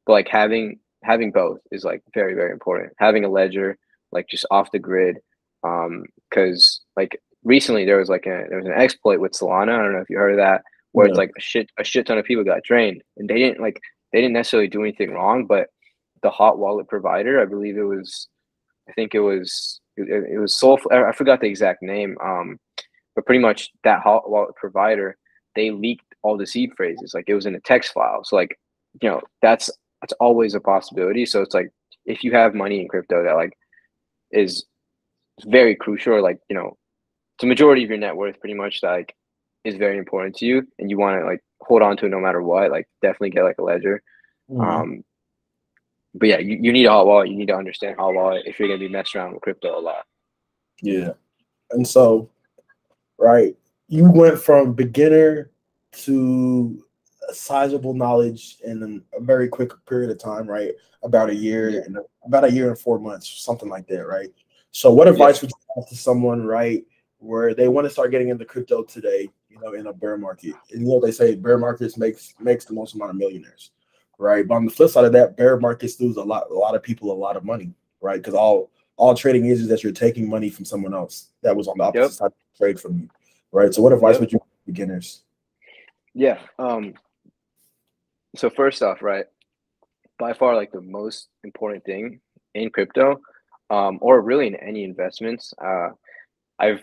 [0.07, 3.77] but like having having both is like very very important having a ledger
[4.11, 5.19] like just off the grid
[5.65, 9.83] um because like recently there was like a there was an exploit with solana i
[9.83, 11.11] don't know if you heard of that where yeah.
[11.11, 13.81] it's like a shit a shit ton of people got drained and they didn't like
[14.13, 15.69] they didn't necessarily do anything wrong but
[16.23, 18.29] the hot wallet provider i believe it was
[18.89, 22.59] i think it was it, it was soul i forgot the exact name um
[23.15, 25.17] but pretty much that hot wallet provider
[25.55, 28.59] they leaked all the seed phrases like it was in a text file so like
[29.03, 29.71] you know that's
[30.01, 31.27] that's always a possibility.
[31.27, 31.71] So it's like
[32.07, 33.57] if you have money in crypto that like
[34.31, 34.65] is
[35.47, 36.77] very crucial, or like you know,
[37.37, 39.15] it's a majority of your net worth, pretty much like
[39.65, 42.21] is very important to you, and you want to like hold on to it no
[42.21, 42.71] matter what.
[42.71, 44.03] Like definitely get like a ledger.
[44.51, 44.61] Mm-hmm.
[44.61, 45.05] Um,
[46.15, 47.29] but yeah, you, you need a hot wallet.
[47.29, 49.81] You need to understand hot wallet if you're gonna be messing around with crypto a
[49.81, 50.07] lot.
[50.81, 51.13] Yeah,
[51.71, 52.31] and so
[53.19, 53.57] right,
[53.89, 55.51] you went from beginner
[55.93, 56.85] to
[57.33, 60.73] sizable knowledge in a very quick period of time, right?
[61.03, 61.81] About a year yeah.
[61.85, 64.31] and about a year and four months, something like that, right?
[64.71, 65.43] So, what advice yeah.
[65.43, 66.85] would you have to someone, right,
[67.19, 70.55] where they want to start getting into crypto today, you know, in a bear market?
[70.73, 73.71] And you know, they say bear markets makes makes the most amount of millionaires,
[74.19, 74.47] right?
[74.47, 76.83] But on the flip side of that, bear markets lose a lot, a lot of
[76.83, 78.19] people a lot of money, right?
[78.19, 81.69] Because all all trading is is that you're taking money from someone else that was
[81.69, 82.11] on the opposite yep.
[82.11, 83.09] side of trade from you.
[83.53, 83.73] right?
[83.73, 84.21] So, what advice yep.
[84.21, 85.23] would you give beginners?
[86.15, 86.41] Yeah.
[86.59, 86.95] Um,
[88.37, 89.27] so first off, right,
[90.19, 92.21] by far like the most important thing
[92.55, 93.21] in crypto,
[93.71, 95.91] um, or really in any investments, uh,
[96.59, 96.83] I've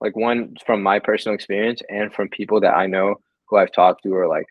[0.00, 4.02] like one from my personal experience and from people that I know who I've talked
[4.04, 4.46] to are like,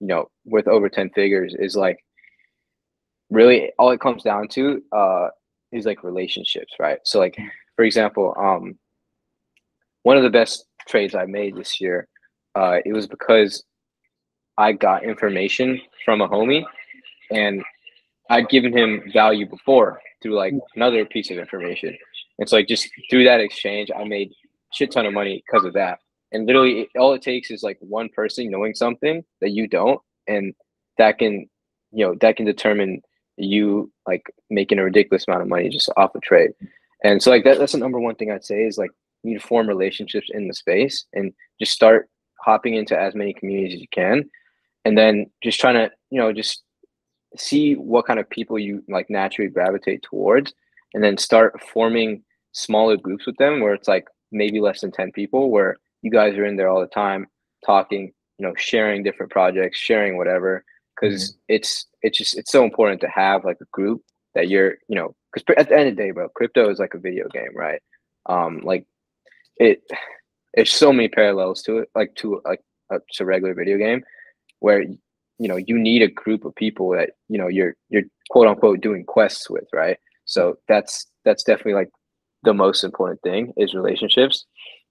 [0.00, 1.98] you know, with over 10 figures is like
[3.30, 5.28] really all it comes down to uh
[5.72, 6.98] is like relationships, right?
[7.04, 7.36] So like
[7.76, 8.78] for example, um
[10.02, 12.08] one of the best trades I made this year,
[12.54, 13.62] uh, it was because
[14.58, 16.64] I got information from a homie
[17.30, 17.62] and
[18.30, 21.96] I'd given him value before through like another piece of information.
[22.38, 24.32] And so like just through that exchange, I made
[24.72, 25.98] shit ton of money because of that.
[26.32, 30.54] And literally all it takes is like one person knowing something that you don't, and
[30.98, 31.48] that can,
[31.92, 33.02] you know, that can determine
[33.36, 36.50] you like making a ridiculous amount of money just off a trade.
[37.04, 38.90] And so like that, that's the number one thing I'd say is like
[39.22, 42.08] you need to form relationships in the space and just start
[42.40, 44.28] hopping into as many communities as you can.
[44.84, 46.62] And then just trying to, you know, just
[47.36, 50.52] see what kind of people you like naturally gravitate towards
[50.94, 55.12] and then start forming smaller groups with them where it's like maybe less than 10
[55.12, 57.26] people where you guys are in there all the time
[57.64, 60.64] talking you know sharing different projects sharing whatever.
[60.94, 61.38] Because mm-hmm.
[61.48, 64.02] it's it's just it's so important to have like a group
[64.34, 66.94] that you're you know because at the end of the day bro crypto is like
[66.94, 67.80] a video game right?
[68.26, 68.86] Um like
[69.56, 69.82] it
[70.54, 74.02] there's so many parallels to it like to like a, to a regular video game
[74.60, 78.48] where you know you need a group of people that you know you're you're quote
[78.48, 79.98] unquote doing quests with right?
[80.24, 81.90] So that's that's definitely like
[82.42, 84.46] the most important thing is relationships.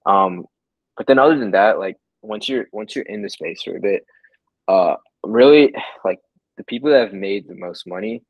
[0.06, 0.44] Um
[0.96, 3.80] but then other than that like once you're once you're in the space for a
[3.80, 4.04] bit
[4.68, 6.18] uh really like
[6.56, 8.22] the people that have made the most money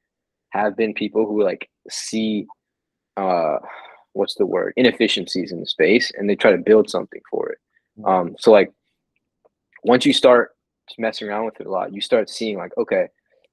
[0.51, 2.47] have been people who like see
[3.17, 3.57] uh
[4.15, 4.73] what's the word?
[4.77, 7.59] inefficiencies in the space and they try to build something for it.
[7.99, 8.09] Mm-hmm.
[8.09, 8.71] um so like
[9.85, 10.51] once you start
[10.99, 13.09] messing around with it a lot you start seeing like okay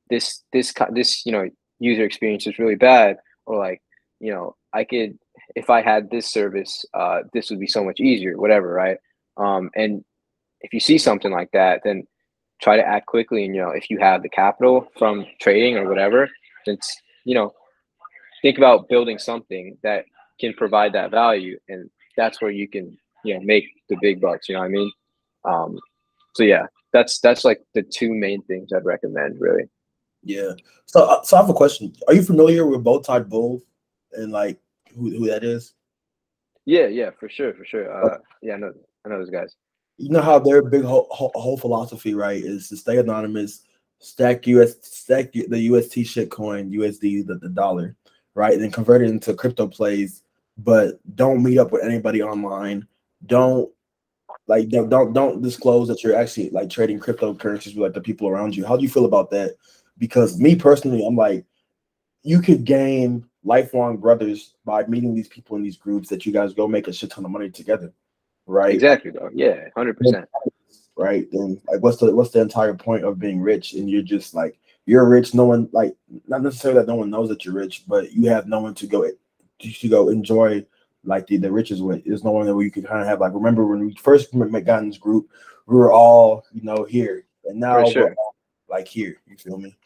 [0.09, 3.81] this this this you know user experience is really bad or like
[4.19, 5.17] you know i could
[5.55, 8.97] if i had this service uh this would be so much easier whatever right?
[9.37, 10.03] Um and
[10.61, 12.05] if you see something like that then
[12.61, 15.87] try to act quickly and you know if you have the capital from trading or
[15.87, 16.29] whatever
[16.65, 16.77] then
[17.25, 17.53] you know
[18.41, 20.05] think about building something that
[20.39, 24.47] can provide that value and that's where you can you know make the big bucks
[24.47, 24.91] you know what i mean?
[25.45, 25.79] Um
[26.35, 29.69] so yeah that's that's like the two main things i'd recommend really.
[30.23, 30.51] Yeah.
[30.85, 31.93] So uh, so i have a question.
[32.07, 33.61] Are you familiar with Bowtie Bull
[34.13, 34.59] and like
[34.95, 35.73] who, who that is
[36.65, 38.23] yeah yeah for sure for sure uh okay.
[38.41, 38.73] yeah i know
[39.05, 39.55] i know those guys
[39.97, 43.63] you know how their big whole, whole, whole philosophy right is to stay anonymous
[43.99, 47.95] stack us stack the ust shitcoin usd the, the dollar
[48.33, 50.23] right and then convert it into crypto plays
[50.59, 52.85] but don't meet up with anybody online.
[53.25, 53.71] Don't
[54.47, 58.27] like don't don't, don't disclose that you're actually like trading cryptocurrencies with like the people
[58.27, 58.65] around you.
[58.65, 59.55] How do you feel about that?
[59.97, 61.45] Because me personally, I'm like,
[62.23, 66.53] you could gain lifelong brothers by meeting these people in these groups that you guys
[66.53, 67.93] go make a shit ton of money together.
[68.45, 68.73] Right.
[68.73, 69.29] Exactly, though.
[69.33, 70.27] Yeah, hundred percent.
[70.97, 71.27] Right.
[71.31, 73.73] Then like what's the what's the entire point of being rich?
[73.73, 75.95] And you're just like you're rich, no one like
[76.27, 78.87] not necessarily that no one knows that you're rich, but you have no one to
[78.87, 79.07] go
[79.59, 80.65] to go enjoy
[81.03, 82.03] like the, the riches with.
[82.05, 84.81] There's no one that you could kind of have like remember when we first got
[84.81, 85.29] in this group,
[85.67, 88.05] we were all you know here, and now sure.
[88.05, 88.35] we're all,
[88.67, 89.17] like here.
[89.27, 89.77] You feel me?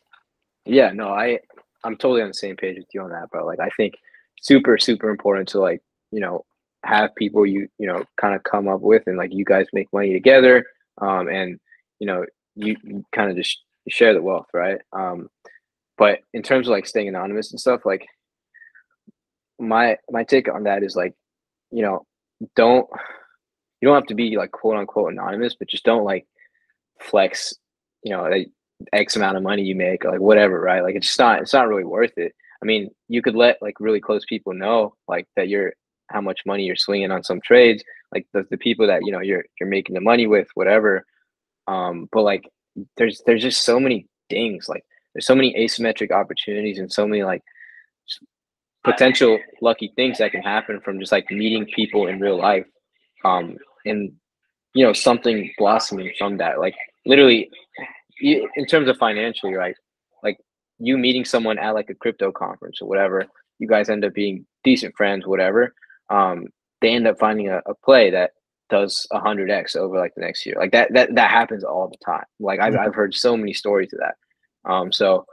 [0.65, 1.39] Yeah, no, I
[1.83, 3.45] I'm totally on the same page with you on that, bro.
[3.45, 3.95] Like I think
[4.41, 6.45] super super important to like you know
[6.83, 9.91] have people you you know kind of come up with and like you guys make
[9.93, 10.65] money together
[10.99, 11.57] um and
[11.99, 15.29] you know you, you kind of just share the wealth right um
[15.97, 18.05] but in terms of like staying anonymous and stuff like
[19.59, 21.13] my my take on that is like,
[21.71, 22.05] you know,
[22.55, 22.87] don't
[23.81, 26.27] you don't have to be like quote unquote anonymous, but just don't like
[26.99, 27.53] flex,
[28.03, 28.49] you know, like
[28.91, 30.83] X amount of money you make, like whatever, right?
[30.83, 32.33] Like it's just not it's not really worth it.
[32.61, 35.73] I mean, you could let like really close people know like that you're
[36.09, 39.21] how much money you're swinging on some trades, like the, the people that you know
[39.21, 41.05] you're you're making the money with, whatever.
[41.67, 42.49] Um, but like
[42.97, 47.23] there's there's just so many things like there's so many asymmetric opportunities and so many
[47.23, 47.43] like
[48.83, 52.65] potential lucky things that can happen from just like meeting people in real life
[53.23, 54.11] um and
[54.73, 57.49] you know something blossoming from that like literally
[58.23, 59.75] in terms of financially right
[60.23, 60.37] like
[60.79, 63.25] you meeting someone at like a crypto conference or whatever
[63.59, 65.73] you guys end up being decent friends whatever
[66.09, 66.45] um
[66.81, 68.31] they end up finding a, a play that
[68.69, 72.25] does 100x over like the next year like that that that happens all the time
[72.39, 72.87] like I've, mm-hmm.
[72.87, 74.15] I've heard so many stories of that
[74.71, 75.25] um so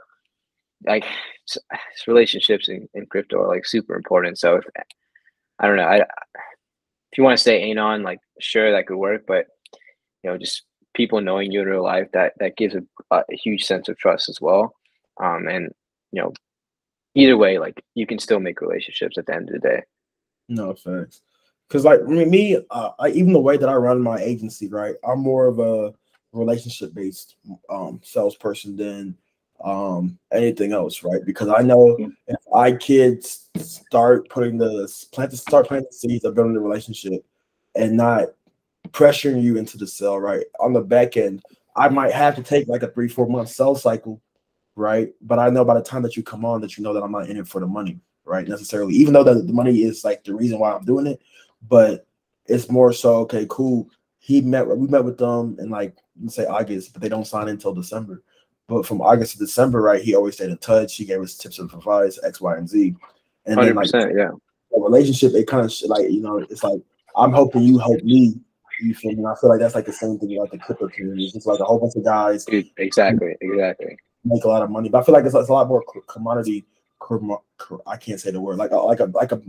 [0.85, 1.05] like
[2.07, 4.39] relationships in, in crypto are like super important.
[4.39, 4.65] So if,
[5.59, 9.23] I don't know, I if you want to stay anon, like sure that could work,
[9.27, 9.47] but
[10.23, 13.63] you know, just people knowing you in real life that that gives a, a huge
[13.63, 14.75] sense of trust as well.
[15.21, 15.69] Um, and
[16.11, 16.33] you know,
[17.15, 19.83] either way, like you can still make relationships at the end of the day.
[20.49, 21.21] No thanks.
[21.67, 24.95] Because like me, uh, I, even the way that I run my agency, right?
[25.07, 25.93] I'm more of a
[26.33, 27.35] relationship based
[27.69, 29.17] um, salesperson than
[29.63, 31.23] um, anything else, right?
[31.25, 32.09] Because I know mm-hmm.
[32.27, 37.25] if I kids start putting the plant to start planting seeds of building the relationship
[37.75, 38.29] and not
[38.89, 40.45] pressuring you into the sell, right?
[40.59, 41.43] On the back end,
[41.75, 44.21] I might have to take like a three, four month sell cycle,
[44.75, 45.09] right?
[45.21, 47.11] But I know by the time that you come on that you know that I'm
[47.11, 48.47] not in it for the money, right?
[48.47, 51.21] Necessarily, even though the, the money is like the reason why I'm doing it,
[51.67, 52.05] but
[52.47, 53.89] it's more so okay, cool.
[54.19, 57.47] He met we met with them in like let's say August, but they don't sign
[57.47, 58.23] until December.
[58.67, 60.95] But from August to December, right, he always stayed in touch.
[60.95, 62.95] He gave us tips and advice, X, Y, and Z.
[63.45, 64.31] And 100%, then like yeah.
[64.71, 66.79] The relationship, it kind of like, you know, it's like
[67.15, 68.35] I'm hoping you help me.
[68.81, 69.23] You feel me?
[69.25, 71.31] I feel like that's like the same thing like the crypto community.
[71.33, 72.45] It's like a whole bunch of guys.
[72.77, 73.97] Exactly, exactly.
[74.23, 76.65] Make a lot of money, but I feel like it's, it's a lot more commodity.
[77.87, 79.41] I can't say the word like a, like a like a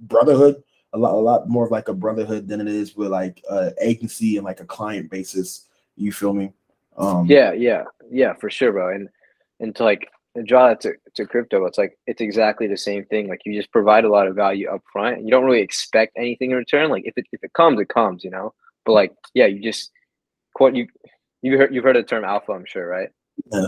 [0.00, 3.42] brotherhood a lot a lot more of like a brotherhood than it is with like
[3.50, 5.66] uh agency and like a client basis.
[5.96, 6.52] You feel me?
[6.96, 8.94] Um Yeah, yeah, yeah, for sure, bro.
[8.94, 9.08] And
[9.60, 10.08] and to like
[10.44, 13.28] draw that to, to crypto, it's like it's exactly the same thing.
[13.28, 16.12] Like you just provide a lot of value up front and you don't really expect
[16.16, 16.90] anything in return.
[16.90, 18.54] Like if it if it comes, it comes, you know.
[18.88, 19.90] But like, yeah, you just
[20.54, 20.86] quote you
[21.42, 23.10] you heard you've heard of the term alpha, I'm sure, right?
[23.52, 23.66] Yeah.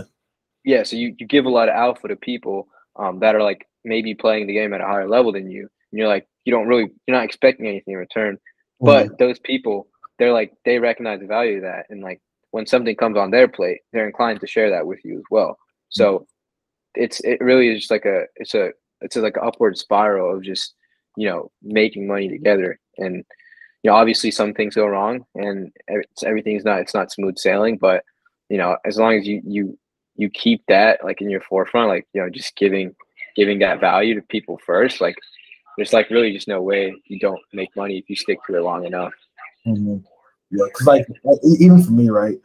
[0.65, 0.81] Yeah.
[0.81, 4.15] So you, you give a lot of alpha to people um, that are like maybe
[4.15, 5.69] playing the game at a higher level than you.
[5.91, 8.39] And you're like, you don't really you're not expecting anything in return.
[8.79, 9.15] But mm-hmm.
[9.19, 13.15] those people, they're like they recognize the value of that, and like when something comes
[13.15, 15.55] on their plate, they're inclined to share that with you as well.
[15.89, 16.23] So mm-hmm.
[17.03, 20.35] it's it really is just like a it's a it's a, like an upward spiral
[20.35, 20.73] of just
[21.15, 23.23] you know making money together and
[23.83, 25.71] you know obviously some things go wrong and
[26.23, 28.03] everything's not it's not smooth sailing but
[28.49, 29.77] you know as long as you you
[30.15, 32.93] you keep that like in your forefront like you know just giving
[33.35, 35.15] giving that value to people first like
[35.77, 38.61] there's like really just no way you don't make money if you stick to it
[38.61, 39.13] long enough.
[39.65, 39.97] Mm-hmm.
[40.51, 41.05] Yeah, because like
[41.59, 42.37] even for me, right?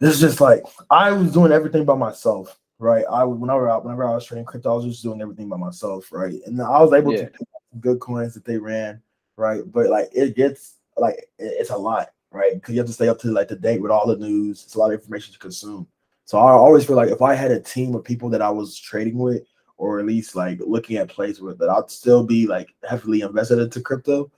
[0.00, 3.04] It's just like I was doing everything by myself, right?
[3.10, 6.10] I whenever I, whenever I was trading crypto, I was just doing everything by myself,
[6.12, 6.34] right?
[6.46, 7.24] And I was able yeah.
[7.24, 7.48] to pick
[7.80, 9.02] good coins that they ran,
[9.42, 9.62] right?
[9.66, 12.54] But like it gets like it's a lot, right?
[12.54, 14.62] Because you have to stay up to like the date with all the news.
[14.64, 15.86] It's a lot of information to consume.
[16.24, 18.78] So I always feel like if I had a team of people that I was
[18.78, 19.42] trading with
[19.82, 21.68] or at least like looking at plays with it.
[21.68, 24.30] I'd still be like heavily invested into crypto.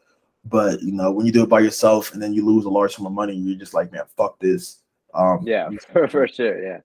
[0.46, 2.94] But you know, when you do it by yourself and then you lose a large
[2.94, 4.78] sum of money, you're just like, man, fuck this.
[5.12, 6.78] Um, yeah, for, for sure, yeah.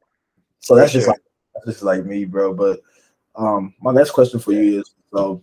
[0.59, 1.13] So that's for just sure.
[1.13, 1.21] like
[1.55, 2.53] that's just like me, bro.
[2.53, 2.81] But
[3.35, 5.41] um, my next question for you is so,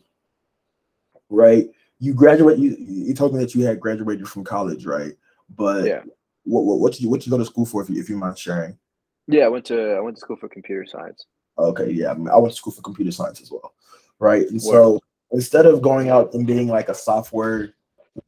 [1.31, 1.69] right?
[1.99, 2.59] You graduate.
[2.59, 5.13] You you told me that you had graduated from college, right?
[5.55, 6.03] But yeah,
[6.45, 8.39] what what what you what you go to school for if you if you mind
[8.39, 8.79] sharing?
[9.27, 11.27] Yeah, I went to I went to school for computer science.
[11.59, 13.73] Okay, yeah, I went to school for computer science as well,
[14.19, 14.47] right?
[14.49, 15.01] And so
[15.33, 17.75] instead of going out and being like a software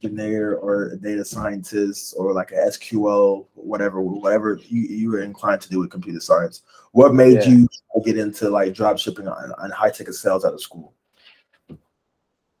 [0.03, 5.61] engineer or a data scientist or like a SQL, whatever, whatever you, you were inclined
[5.61, 7.49] to do with computer science, what made yeah.
[7.49, 7.67] you
[8.05, 10.93] get into like drop shipping and, and high ticket sales out of school?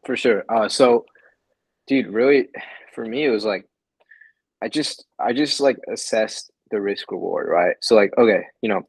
[0.09, 0.43] For sure.
[0.49, 1.05] Uh, so,
[1.85, 2.47] dude, really,
[2.95, 3.67] for me, it was like,
[4.59, 7.75] I just, I just like assessed the risk reward, right?
[7.83, 8.81] So, like, okay, you know,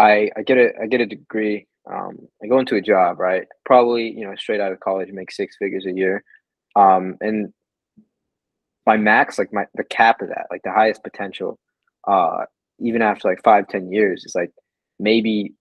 [0.00, 1.68] I, I get a I get a degree.
[1.88, 3.46] Um, I go into a job, right?
[3.64, 6.24] Probably, you know, straight out of college, make six figures a year.
[6.74, 7.52] Um, and
[8.86, 11.60] my max, like my the cap of that, like the highest potential,
[12.08, 12.46] uh,
[12.80, 14.50] even after like five, ten years, is like
[14.98, 15.54] maybe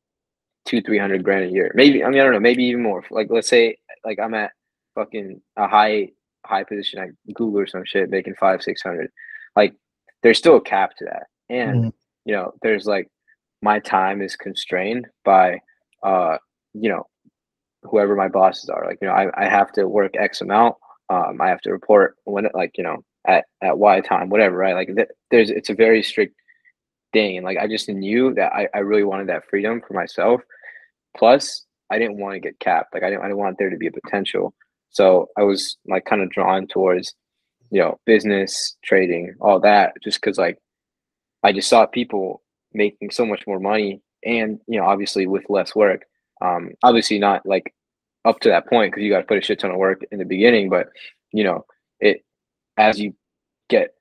[0.66, 1.72] two, three hundred grand a year.
[1.76, 3.04] Maybe I mean I don't know, maybe even more.
[3.12, 4.50] Like let's say like I'm at
[4.96, 6.10] fucking a high
[6.46, 9.12] high position like Google or some shit, making five, six hundred.
[9.56, 9.76] Like
[10.24, 11.28] there's still a cap to that.
[11.50, 11.90] And mm-hmm.
[12.26, 13.10] you know, there's like
[13.62, 15.60] my time is constrained by
[16.04, 16.38] uh
[16.74, 17.06] you know
[17.84, 20.76] whoever my bosses are like you know i, I have to work x amount
[21.10, 24.76] um i have to report when like you know at at y time whatever right
[24.76, 26.36] like th- there's it's a very strict
[27.14, 30.42] thing and like i just knew that I, I really wanted that freedom for myself
[31.18, 33.78] plus i didn't want to get capped like i didn't, I didn't want there to
[33.78, 34.54] be a potential
[34.90, 37.14] so i was like kind of drawn towards
[37.72, 40.58] you know business trading all that just because like
[41.44, 42.42] i just saw people
[42.74, 46.04] making so much more money and you know obviously with less work.
[46.42, 47.74] Um obviously not like
[48.26, 50.20] up to that point because you got to put a shit ton of work in
[50.20, 50.90] the beginning but
[51.32, 51.66] you know
[52.00, 52.24] it
[52.78, 53.14] as you
[53.70, 53.94] get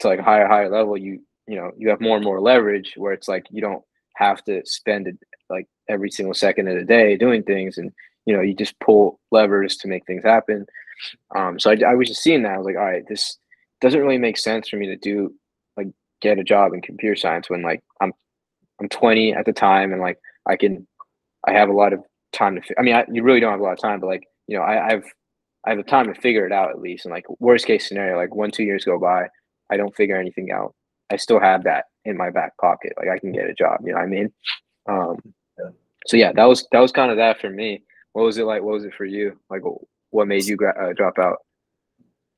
[0.00, 2.94] to like a higher higher level you you know you have more and more leverage
[2.96, 3.82] where it's like you don't
[4.16, 5.08] have to spend
[5.48, 7.92] like every single second of the day doing things and
[8.26, 10.66] you know you just pull levers to make things happen
[11.36, 13.38] um so i, I was just seeing that i was like all right this
[13.80, 15.34] doesn't really make sense for me to do
[15.76, 15.88] like
[16.20, 18.12] get a job in computer science when like I'm
[18.80, 20.86] I'm 20 at the time and like I can
[21.46, 22.00] I have a lot of
[22.32, 22.74] time to.
[22.78, 24.62] I mean, I, you really don't have a lot of time, but like you know,
[24.62, 25.04] I, I've
[25.66, 27.04] I have the time to figure it out at least.
[27.04, 29.28] And like worst case scenario, like one two years go by,
[29.70, 30.74] I don't figure anything out.
[31.10, 32.92] I still have that in my back pocket.
[32.96, 33.80] Like I can get a job.
[33.84, 34.32] You know what I mean?
[34.88, 35.16] Um,
[36.06, 37.82] so yeah, that was that was kind of that for me.
[38.12, 38.62] What was it like?
[38.62, 39.38] What was it for you?
[39.48, 39.62] Like,
[40.10, 41.38] what made you uh, drop out?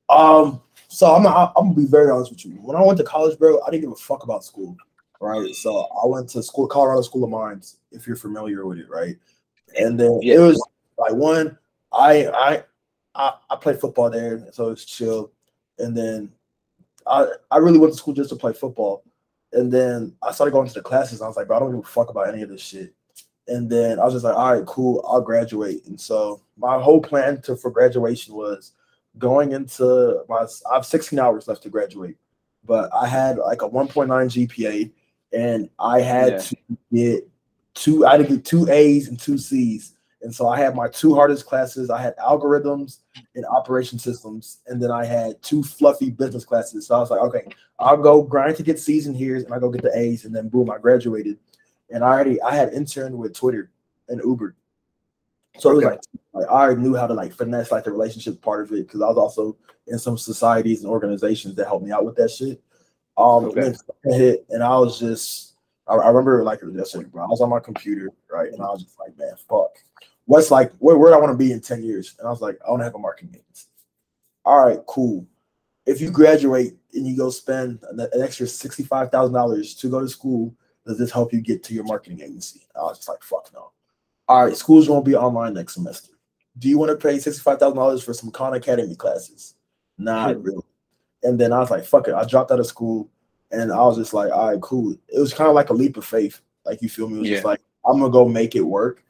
[0.09, 2.53] Um, so I'm I'm gonna be very honest with you.
[2.53, 4.77] When I went to college, bro, I didn't give a fuck about school,
[5.19, 5.53] right?
[5.55, 9.15] So I went to school, Colorado School of Mines, if you're familiar with it, right?
[9.79, 10.35] And then yeah.
[10.35, 10.63] it was
[10.97, 11.57] like one,
[11.91, 12.63] I I
[13.15, 15.31] I, I played football there, so it's chill.
[15.79, 16.31] And then
[17.07, 19.03] I I really went to school just to play football.
[19.51, 21.21] And then I started going to the classes.
[21.21, 22.93] I was like, bro, I don't give a fuck about any of this shit.
[23.47, 25.85] And then I was just like, all right, cool, I'll graduate.
[25.85, 28.71] And so my whole plan to for graduation was
[29.17, 32.17] going into my I have 16 hours left to graduate,
[32.65, 34.91] but I had like a 1.9 GPA,
[35.33, 36.37] and I had yeah.
[36.37, 36.57] to
[36.91, 37.29] get
[37.73, 38.05] two.
[38.05, 41.13] I had to get two A's and two C's and so I had my two
[41.13, 41.89] hardest classes.
[41.89, 42.99] I had algorithms
[43.35, 46.87] and operation systems, and then I had two fluffy business classes.
[46.87, 47.45] So I was like, okay,
[47.77, 50.33] I'll go grind to get C's and here's, and I go get the A's, and
[50.33, 51.37] then boom, I graduated.
[51.89, 53.71] And I already I had interned with Twitter
[54.09, 54.55] and Uber.
[55.59, 55.99] So it was like,
[56.33, 59.01] like I already knew how to like finesse like the relationship part of it because
[59.01, 59.55] I was also
[59.87, 62.61] in some societies and organizations that helped me out with that shit.
[63.15, 63.73] Um, okay.
[64.03, 65.53] and, hit, and I was just
[65.87, 67.23] I, I remember like yesterday, bro.
[67.23, 69.77] I was on my computer, right, and I was just like, man, fuck
[70.25, 72.15] what's like where, where do I want to be in 10 years?
[72.19, 73.67] And I was like, I want to have a marketing agency.
[74.45, 75.25] All right, cool.
[75.85, 80.53] If you graduate and you go spend an, extra $65,000 to go to school,
[80.85, 82.61] does this help you get to your marketing agency?
[82.75, 83.71] I was just like, fuck no.
[84.27, 86.13] All right, school's gonna be online next semester.
[86.57, 89.55] Do you want to pay $65,000 for some Khan Academy classes?
[89.97, 90.63] Not really.
[91.23, 92.13] And then I was like, fuck it.
[92.13, 93.09] I dropped out of school
[93.51, 94.95] and I was just like, all right, cool.
[95.07, 96.41] It was kind of like a leap of faith.
[96.65, 97.17] Like you feel me?
[97.17, 97.35] It was yeah.
[97.37, 99.03] just like, I'm gonna go make it work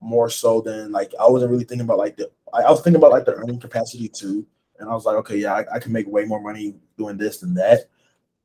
[0.00, 2.98] more so than like I wasn't really thinking about like the I, I was thinking
[2.98, 4.46] about like the earning capacity too.
[4.78, 7.38] And I was like, okay, yeah, I, I can make way more money doing this
[7.38, 7.80] than that.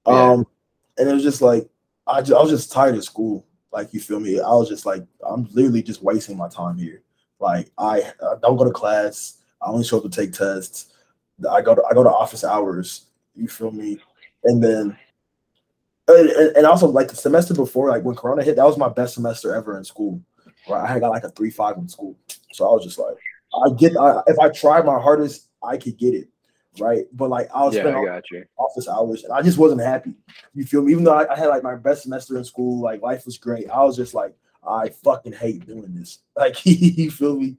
[0.08, 0.32] Yeah.
[0.32, 0.48] Um,
[0.98, 1.68] and it was just like
[2.10, 3.45] I, just, I was just tired of school.
[3.72, 4.39] Like you feel me?
[4.39, 7.03] I was just like I'm literally just wasting my time here.
[7.39, 9.38] Like I, I don't go to class.
[9.62, 10.93] I only show up to take tests.
[11.49, 13.05] I go to I go to office hours.
[13.36, 13.99] You feel me?
[14.45, 14.97] And then
[16.07, 19.14] and, and also like the semester before, like when Corona hit, that was my best
[19.14, 20.22] semester ever in school
[20.66, 22.18] where I had got like a three five in school.
[22.53, 23.16] So I was just like,
[23.53, 26.28] I get I, if I try my hardest, I could get it.
[26.80, 27.06] Right.
[27.14, 30.14] But like I was yeah, spending office hours and I just wasn't happy.
[30.54, 30.92] You feel me?
[30.92, 33.70] Even though I, I, had like my best semester in school, like life was great.
[33.70, 34.36] I was just like,
[34.68, 36.20] I fucking hate doing this.
[36.36, 37.58] Like you feel me?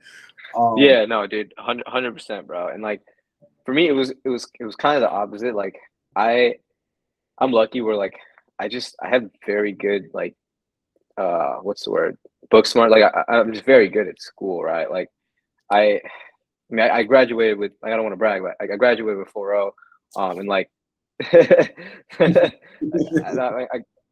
[0.57, 2.69] Um, yeah, no, dude, hundred percent, bro.
[2.69, 3.03] And like
[3.67, 5.55] for me, it was it was it was kind of the opposite.
[5.55, 5.79] Like
[6.17, 6.55] I,
[7.39, 8.15] I'm lucky where like
[8.59, 10.35] I just I have very good like
[11.21, 12.17] uh what's the word
[12.51, 15.09] book smart like I, i'm just very good at school right like
[15.71, 16.01] i
[16.71, 17.73] I mean, I, I graduated with.
[17.83, 19.73] I don't want to brag, but I, I graduated with 4.0,
[20.17, 20.71] um, and like,
[21.33, 22.53] I,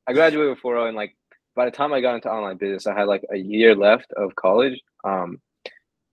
[0.06, 1.16] I, graduated with 4.0, and like,
[1.54, 4.34] by the time I got into online business, I had like a year left of
[4.34, 5.40] college, um,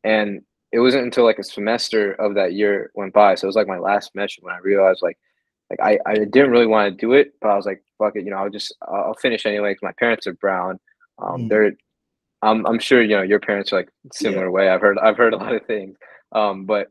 [0.04, 0.42] and
[0.72, 3.68] it wasn't until like a semester of that year went by, so it was like
[3.68, 5.18] my last semester when I realized like,
[5.70, 8.24] like I, I didn't really want to do it, but I was like, fuck it,
[8.24, 9.74] you know, I'll just I'll finish anyway.
[9.74, 10.80] Cause my parents are brown,
[11.18, 11.50] um, mm.
[11.50, 11.76] they're
[12.46, 14.52] I'm I'm sure you know your parents are like similar yeah.
[14.52, 14.70] way.
[14.70, 15.98] I've heard I've heard a lot of things.
[16.32, 16.88] Um, but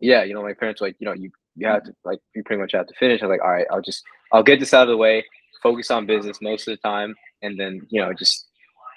[0.00, 2.60] yeah, you know, my parents like, you know, you you have to like you pretty
[2.60, 3.22] much have to finish.
[3.22, 4.02] I'm like, all right, I'll just
[4.32, 5.24] I'll get this out of the way,
[5.62, 8.46] focus on business most of the time, and then you know just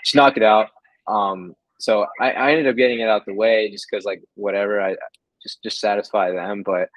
[0.03, 0.69] just knock it out.
[1.07, 4.81] Um, so I, I ended up getting it out the way just because like whatever
[4.81, 4.95] I
[5.41, 6.61] just just satisfy them.
[6.63, 6.89] But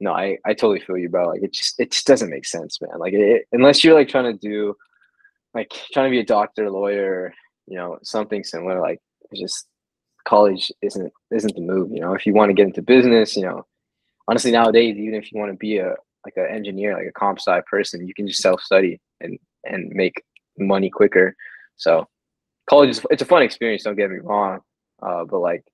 [0.00, 1.28] no, I I totally feel you, bro.
[1.28, 2.98] Like it just it just doesn't make sense, man.
[2.98, 4.76] Like it, unless you're like trying to do
[5.54, 7.34] like trying to be a doctor, lawyer,
[7.68, 8.80] you know, something similar.
[8.80, 9.00] Like
[9.34, 9.66] just
[10.24, 11.90] college isn't isn't the move.
[11.90, 13.66] You know, if you want to get into business, you know,
[14.26, 15.94] honestly nowadays, even if you want to be a
[16.24, 19.90] like an engineer, like a comp sci person, you can just self study and and
[19.90, 20.22] make
[20.58, 21.36] money quicker.
[21.76, 22.08] So
[22.68, 23.82] college is it's a fun experience.
[23.82, 24.60] Don't get me wrong,
[25.02, 25.64] uh, but like,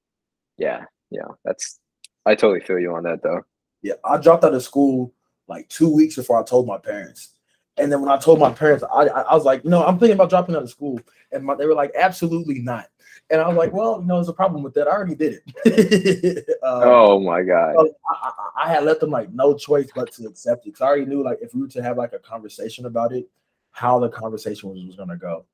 [0.59, 1.79] yeah, yeah, that's
[2.27, 3.43] I totally feel you on that though.
[3.83, 5.13] Yeah, I dropped out of school
[5.49, 7.34] like two weeks before I told my parents.
[7.77, 10.31] And then when I told my parents, I, I was like, no, I'm thinking about
[10.31, 11.01] dropping out of school.
[11.33, 12.87] And my, they were like, absolutely not.
[13.31, 14.87] And I was like, well, you know, there's a problem with that.
[14.87, 16.47] I already did it.
[16.63, 17.75] uh, oh my God.
[17.77, 20.73] So I, I, I, had left them like no choice but to accept it.
[20.73, 23.27] Cause I already knew like if we were to have like a conversation about it,
[23.73, 25.47] how the conversation was, was gonna go.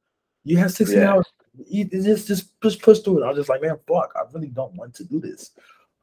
[0.45, 1.13] You have 16 yeah.
[1.13, 1.27] hours.
[1.67, 3.25] You just just just push through it.
[3.25, 5.53] I was just like, man, fuck, I really don't want to do this.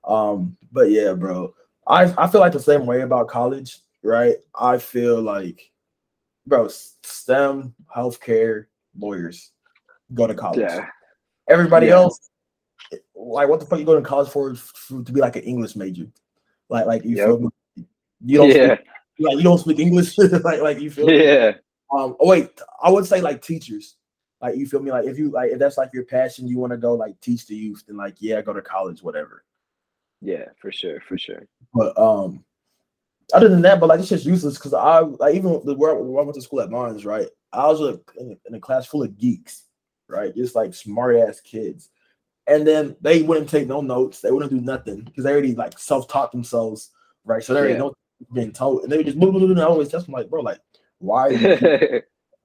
[0.06, 1.54] Um, but yeah, bro.
[1.86, 4.38] I, I feel like the same way about college right?
[4.56, 5.70] I feel like,
[6.48, 8.66] bro, STEM, healthcare,
[8.98, 9.52] lawyers,
[10.14, 10.60] go to college.
[10.60, 10.86] Yeah.
[11.48, 11.94] Everybody Yeah.
[11.96, 12.30] else,
[13.16, 15.76] like, what the fuck you going to college for, for to be like an English
[15.76, 16.08] major?
[16.70, 17.28] Like, like you Yep.
[17.28, 17.50] feel me?
[18.26, 18.76] You don't Yeah.
[18.76, 18.88] speak,
[19.20, 21.24] like you don't speak English, like like you feel me?
[21.24, 21.54] Yeah.
[21.92, 22.50] Um, oh wait,
[22.82, 23.98] I would say like teachers.
[24.42, 24.92] Like you feel me?
[24.92, 27.48] Like if you like if that's like your passion, you want to go like teach
[27.48, 29.44] the youth, then like yeah, go to college, whatever.
[30.22, 31.48] Yeah, for sure, for sure.
[31.74, 32.44] But um,
[33.34, 36.22] other than that, but like it's just useless because I like even the where, where
[36.22, 37.28] I went to school at Barnes, right?
[37.52, 39.64] I was like, in, a, in a class full of geeks,
[40.08, 40.36] right?
[40.36, 41.90] Just like smart ass kids,
[42.48, 44.22] and then they wouldn't take no notes.
[44.22, 46.92] They wouldn't do nothing because they already like self taught themselves,
[47.26, 47.44] right?
[47.44, 47.80] So they already Yeah.
[47.80, 47.94] know
[48.34, 50.30] being told, and they would just blah, blah, blah, and I always test them like,
[50.30, 50.60] bro, like
[51.00, 52.00] why are you yeah.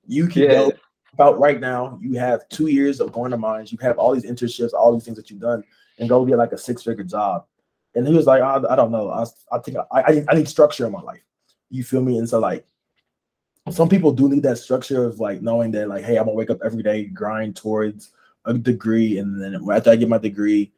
[0.07, 0.73] You can go
[1.15, 1.99] about right now.
[2.03, 3.71] You have two years of going to mines.
[3.73, 5.63] You have all these internships, all these things that you've done,
[5.99, 7.47] and go get like a six figure job.
[7.95, 9.11] And he was like, I, I don't know.
[9.11, 9.25] I,
[9.55, 11.23] I think I, I, need, I need structure in my life.
[11.71, 12.19] You feel me?
[12.19, 12.65] And so like,
[13.71, 16.51] some people do need that structure of like knowing that like, hey, I'm gonna wake
[16.51, 18.11] up every day, grind towards
[18.45, 20.73] a degree, and then after I get my degree,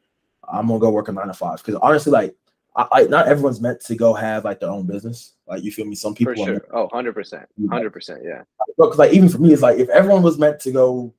[0.52, 1.58] I'm gonna go work a nine to five.
[1.64, 2.36] Because honestly, like,
[2.76, 5.32] I, I not everyone's meant to go have like their own business.
[5.46, 5.94] Like, you feel me?
[5.94, 6.66] Some people For are sure.
[6.72, 7.46] Oh, 100%.
[7.60, 8.24] 100%.
[8.24, 8.42] Yeah.
[8.76, 11.14] because like even for me, it's like if everyone was meant to go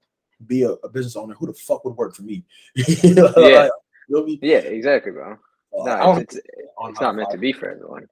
[0.45, 2.43] be a, a business owner, who the fuck would work for me?
[2.75, 3.61] You know, Yeah.
[3.63, 3.71] like,
[4.07, 5.37] you'll be- Yeah, exactly, bro.
[5.76, 6.47] No, it's, it's,
[6.78, 8.07] on it's not meant to be for everyone.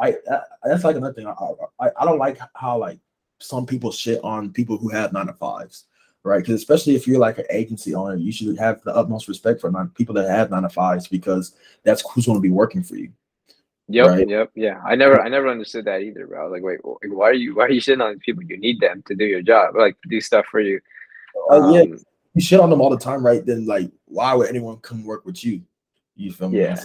[0.00, 1.26] I that, that's like another thing.
[1.26, 1.32] I,
[1.80, 2.98] I I don't like how like
[3.40, 5.84] some people shit on people who have nine to fives,
[6.22, 6.38] right?
[6.38, 9.70] Because especially if you're like an agency owner, you should have the utmost respect for
[9.70, 12.96] nine, people that have nine to fives because that's who's going to be working for
[12.96, 13.12] you.
[13.88, 14.28] Yep, Right.
[14.28, 14.80] yep, yeah.
[14.84, 16.48] I never, I never understood that either, bro.
[16.48, 18.42] Like, wait, wh- why are you, why are you shitting on people?
[18.42, 20.80] You need them to do your job, like do stuff for you.
[21.50, 22.00] Uh, yeah, Um,
[22.34, 23.44] you shit on them all the time, right?
[23.44, 25.60] Then like, why would anyone come work with you?
[26.16, 26.60] You feel me?
[26.60, 26.80] Yeah.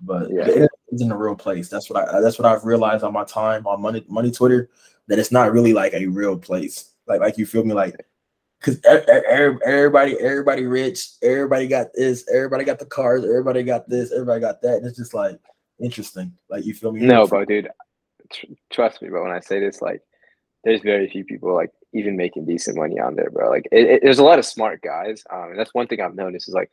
[0.00, 0.44] But Yeah.
[0.44, 1.68] the internet isn't a real place.
[1.68, 2.20] That's what I.
[2.20, 4.68] That's what I've realized on my time on money money Twitter
[5.08, 6.92] that it's not really like a real place.
[7.06, 7.94] Like like you feel me like.
[8.62, 13.64] Cause e- e- e- everybody, everybody rich, everybody got this, everybody got the cars, everybody
[13.64, 15.36] got this, everybody got that, and it's just like
[15.80, 16.32] interesting.
[16.48, 17.00] Like you feel me?
[17.00, 17.68] no, bro, dude.
[18.32, 19.24] Tr- trust me, bro.
[19.24, 20.00] When I say this, like,
[20.62, 23.50] there's very few people like even making decent money on there, bro.
[23.50, 25.24] Like, it, it- there's a lot of smart guys.
[25.28, 26.70] Um, and that's one thing I've noticed is like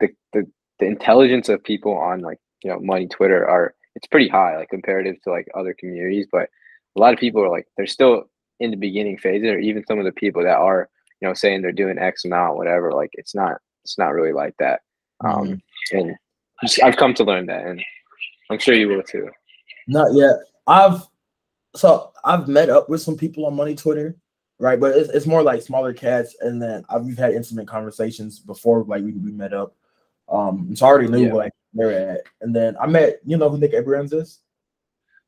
[0.00, 0.46] the the
[0.82, 4.68] the intelligence of people on like you know money Twitter are it's pretty high, like
[4.68, 6.26] comparative to like other communities.
[6.30, 6.48] But
[6.96, 8.24] a lot of people are like they're still
[8.58, 10.88] in the beginning phases, or even some of the people that are
[11.20, 12.92] you know saying they're doing X amount, whatever.
[12.92, 14.80] Like, it's not it's not really like that.
[15.24, 15.62] Um,
[15.92, 16.16] and
[16.62, 17.80] just, I've come to learn that, and
[18.50, 19.28] I'm sure you will too.
[19.86, 20.36] Not yet.
[20.66, 21.02] I've
[21.76, 24.16] so I've met up with some people on Money Twitter,
[24.58, 24.80] right?
[24.80, 28.82] But it's, it's more like smaller cats, and then I've we've had intimate conversations before,
[28.82, 29.76] like we, we met up.
[30.32, 31.34] Um, so I already knew Yeah.
[31.34, 34.40] like they're at, and then I met you know who Nick Abrams is.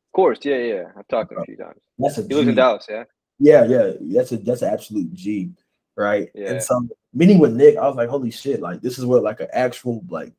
[0.08, 0.84] Of course, yeah, yeah.
[0.96, 1.80] I've talked to him a few times.
[1.98, 3.04] That's a He lives in Dallas, yeah.
[3.38, 5.50] Yeah, yeah, that's a that's an absolute G,
[5.96, 6.30] right?
[6.34, 6.52] Yeah.
[6.52, 9.40] And so meeting with Nick, I was like, holy shit, like this is what like
[9.40, 10.32] an actual like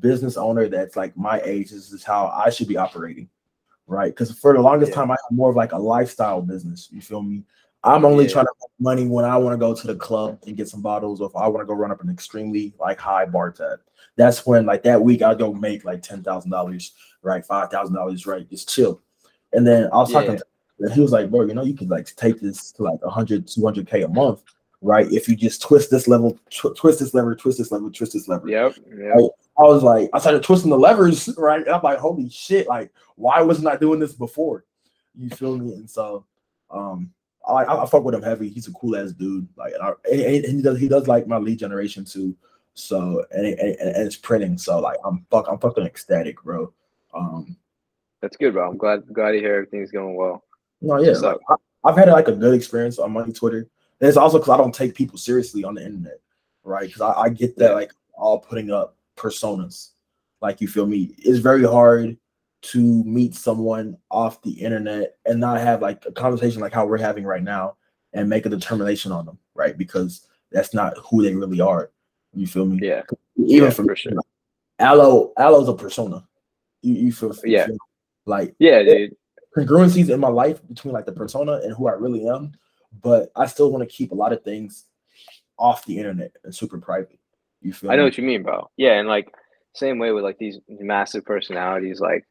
[0.00, 1.70] business owner that's like my age.
[1.70, 3.28] This is how I should be operating,
[3.86, 4.10] right?
[4.12, 4.96] Because for the longest Yeah.
[4.96, 6.88] time, I had more of like a lifestyle business.
[6.92, 7.42] You feel me?
[7.84, 8.32] I'm only Yeah.
[8.32, 10.82] trying to make money when I want to go to the club and get some
[10.82, 13.80] bottles, or if I want to go run up an extremely like high bar tab.
[14.16, 17.44] That's when like that week I'd go make like ten thousand dollars, right?
[17.44, 18.48] Five thousand dollars, right?
[18.50, 19.00] Just chill.
[19.52, 20.38] And then I was talking Yeah.
[20.38, 20.44] to
[20.80, 23.46] and he was like, bro, you know, you could like take this to like 100,
[23.48, 24.42] 200K a month,
[24.80, 25.10] right?
[25.10, 28.28] If you just twist this level, tw- twist this lever, twist this lever, twist this
[28.28, 28.48] lever.
[28.48, 28.76] Yep.
[28.88, 29.14] Yep.
[29.14, 29.30] Right.
[29.58, 31.60] I was like, I started twisting the levers, right?
[31.62, 34.64] And I'm like, holy shit, like, why wasn't I doing this before?
[35.16, 35.72] You feel me?
[35.74, 36.24] And so,
[36.70, 37.12] um,
[37.48, 38.48] I like, I, I fuck with him heavy.
[38.48, 39.48] He's a cool ass dude.
[39.56, 42.36] Like, and, I, and, he does, he does like my lead generation too.
[42.74, 44.58] So, and, it- and, it's printing.
[44.58, 46.72] So, like, I'm fuck, I'm fucking ecstatic, bro.
[47.14, 47.56] Um,
[48.20, 48.68] That's good, bro.
[48.70, 50.44] I'm glad glad to hear everything's going well.
[50.80, 51.38] No, yeah, like.
[51.48, 53.68] I, I've had like a good experience on Money Twitter.
[54.00, 56.20] And it's also because I don't take people seriously on the internet,
[56.64, 56.86] right?
[56.86, 59.90] Because I, I get that like all putting up personas,
[60.40, 61.14] like you feel me.
[61.18, 62.16] It's very hard
[62.72, 66.98] to meet someone off the internet and not have like a conversation like how we're
[66.98, 67.76] having right now
[68.12, 69.78] and make a determination on them, right?
[69.78, 71.90] Because that's not who they really are.
[72.34, 72.78] You feel me?
[72.86, 73.02] Yeah.
[73.38, 74.12] Even Yeah, for, sure.
[74.78, 76.26] Aloe, Aloe's a persona.
[76.82, 77.66] You, you feel, Yeah.
[77.66, 77.78] feel
[78.26, 79.16] like Yeah, dude.
[79.56, 82.52] congruencies in my life between like the persona and who I really am,
[83.02, 84.84] but I still want to keep a lot of things
[85.58, 87.18] off the internet and super private.
[87.62, 88.06] You feel I know me?
[88.08, 88.70] what you mean, bro.
[88.76, 89.32] Yeah, and like
[89.78, 92.24] same way with like these massive personalities like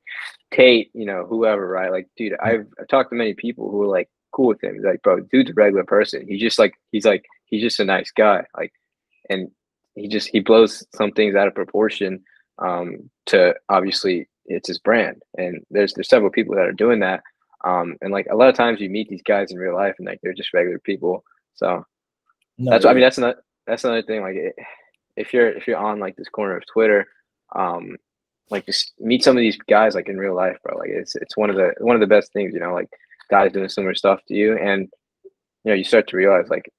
[0.53, 1.91] Tate, you know, whoever, right?
[1.91, 4.75] Like, dude, I've, I've talked to many people who are like cool with him.
[4.75, 6.25] He's like, bro, dude's a regular person.
[6.27, 8.43] He's just like he's like he's just a nice guy.
[8.55, 8.71] Like
[9.29, 9.49] and
[9.95, 12.23] he just he blows some things out of proportion
[12.59, 15.21] um to obviously it's his brand.
[15.37, 17.21] And there's there's several people that are doing that.
[17.63, 20.07] Um, and like a lot of times you meet these guys in real life and
[20.07, 21.23] like they're just regular people.
[21.55, 21.85] So
[22.57, 22.85] no, that's.
[22.85, 24.21] I mean that's not that's another thing.
[24.21, 24.37] Like
[25.15, 27.07] if you're if you're on like this corner of Twitter,
[27.55, 27.97] um,
[28.49, 30.77] like just meet some of these guys like in real life, bro.
[30.77, 32.89] Like it's it's one of the one of the best things, you know, like
[33.29, 34.89] guys doing similar stuff to you, and
[35.63, 36.71] you know you start to realize like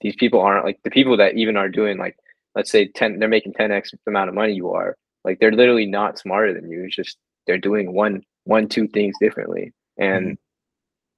[0.00, 2.16] these people aren't like the people that even are doing like
[2.54, 4.96] let's say 10 they're making 10x the amount of money you are.
[5.24, 6.84] Like they're literally not smarter than you.
[6.84, 9.72] It's just they're doing one one two things differently.
[9.98, 10.34] And mm-hmm.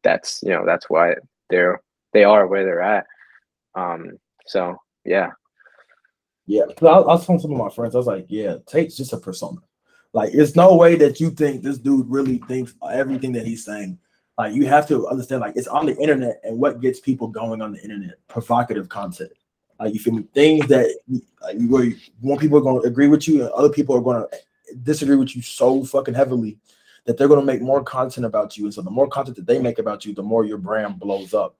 [0.03, 1.14] that's you know that's why
[1.49, 1.80] they're
[2.12, 3.07] they are where they're at.
[3.74, 5.30] Um so yeah
[6.51, 9.12] yeah I, I was telling some of my friends i was like yeah tate's just
[9.12, 9.61] a persona
[10.12, 13.98] like it's no way that you think this dude really thinks everything that he's saying
[14.40, 17.61] like you have to understand, like it's on the internet, and what gets people going
[17.61, 18.14] on the internet?
[18.26, 19.32] Provocative content.
[19.78, 20.24] Like you feel me?
[20.32, 20.98] Things that
[21.42, 21.92] like, where
[22.22, 24.38] one people are going to agree with you, and other people are going to
[24.82, 26.57] disagree with you so fucking heavily
[27.05, 28.64] that they're going to make more content about you.
[28.64, 31.34] And so the more content that they make about you, the more your brand blows
[31.34, 31.55] up.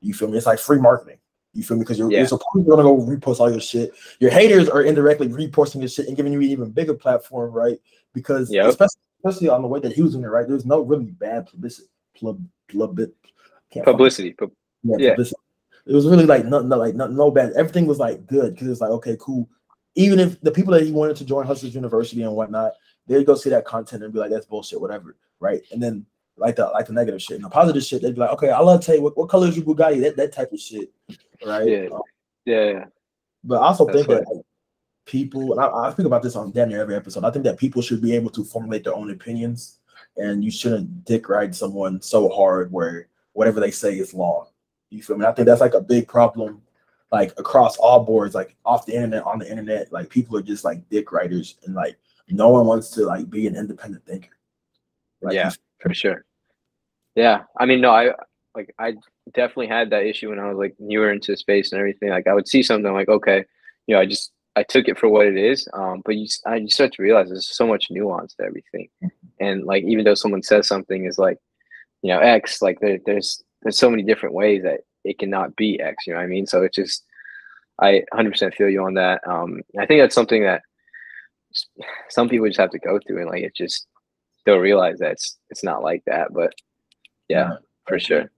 [0.00, 0.36] You feel me?
[0.36, 1.18] It's like free marketing.
[1.54, 1.84] You feel me?
[1.84, 2.18] Because you're, yeah.
[2.18, 3.92] you're supposed to go repost all your shit.
[4.18, 7.78] Your haters are indirectly reposting your shit and giving you an even bigger platform, right?
[8.12, 8.66] Because yep.
[8.66, 10.46] especially, especially on the way that he was doing it, right?
[10.46, 11.88] There's no really bad publicity
[12.20, 12.96] pub, pub,
[13.84, 14.32] publicity.
[14.32, 14.50] Pub,
[14.82, 15.10] yeah, yeah.
[15.10, 15.40] Publicity.
[15.86, 17.52] It was really like no, no, like no, no bad.
[17.52, 19.48] Everything was like good because it's like okay, cool.
[19.94, 22.72] Even if the people that he wanted to join Hustlers University and whatnot,
[23.06, 25.62] they'd go see that content and be like, "That's bullshit," whatever, right?
[25.72, 28.30] And then like the like the negative shit and the positive shit, they'd be like,
[28.30, 30.90] "Okay, I love you what, what color is your Bugatti?" That that type of shit,
[31.44, 31.68] right?
[31.68, 32.02] Yeah, um,
[32.44, 32.84] yeah.
[33.42, 34.44] But I also That's think that like,
[35.06, 37.24] people, and I, I speak about this on damn near every episode.
[37.24, 39.78] I think that people should be able to formulate their own opinions
[40.16, 44.48] and you shouldn't dick ride someone so hard where whatever they say is law.
[44.90, 45.26] You feel me?
[45.26, 46.62] I think that's like a big problem,
[47.10, 49.92] like across all boards, like off the internet, on the internet.
[49.92, 51.96] Like people are just like dick writers, and like
[52.28, 54.30] no one wants to like be an independent thinker.
[55.20, 56.24] Like, yeah, for sure.
[57.16, 58.12] Yeah, I mean, no, I
[58.54, 58.94] like I
[59.34, 62.10] definitely had that issue when I was like newer into space and everything.
[62.10, 63.44] Like I would see something like, okay,
[63.86, 65.68] you know, I just I took it for what it is.
[65.72, 68.88] Um, but you, I you start to realize there's so much nuance to everything,
[69.40, 71.38] and like even though someone says something is like,
[72.02, 75.80] you know, X, like there, there's there's so many different ways that it cannot be
[75.80, 76.06] X.
[76.06, 76.46] You know what I mean?
[76.46, 77.04] So it's just,
[77.80, 79.20] I 100% feel you on that.
[79.26, 80.62] Um, I think that's something that
[82.08, 83.86] some people just have to go through, and like it just
[84.46, 86.32] they'll realize that it's it's not like that.
[86.32, 86.54] But
[87.28, 87.56] yeah, yeah.
[87.88, 88.30] for sure.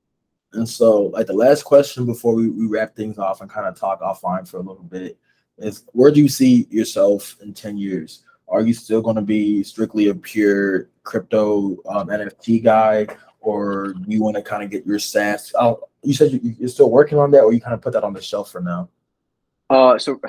[0.52, 3.78] And so, like the last question before we, we wrap things off and kind of
[3.78, 5.18] talk offline for a little bit
[5.58, 8.24] is where do you see yourself in 10 years?
[8.48, 13.06] Are you still going to be strictly a pure crypto um, NFT guy,
[13.40, 15.52] or do you want to kind of get your SaaS?
[15.58, 18.04] Oh, you said you, are still working on that, or you kind of put that
[18.04, 18.88] on the shelf for now?
[19.68, 20.20] Uh, so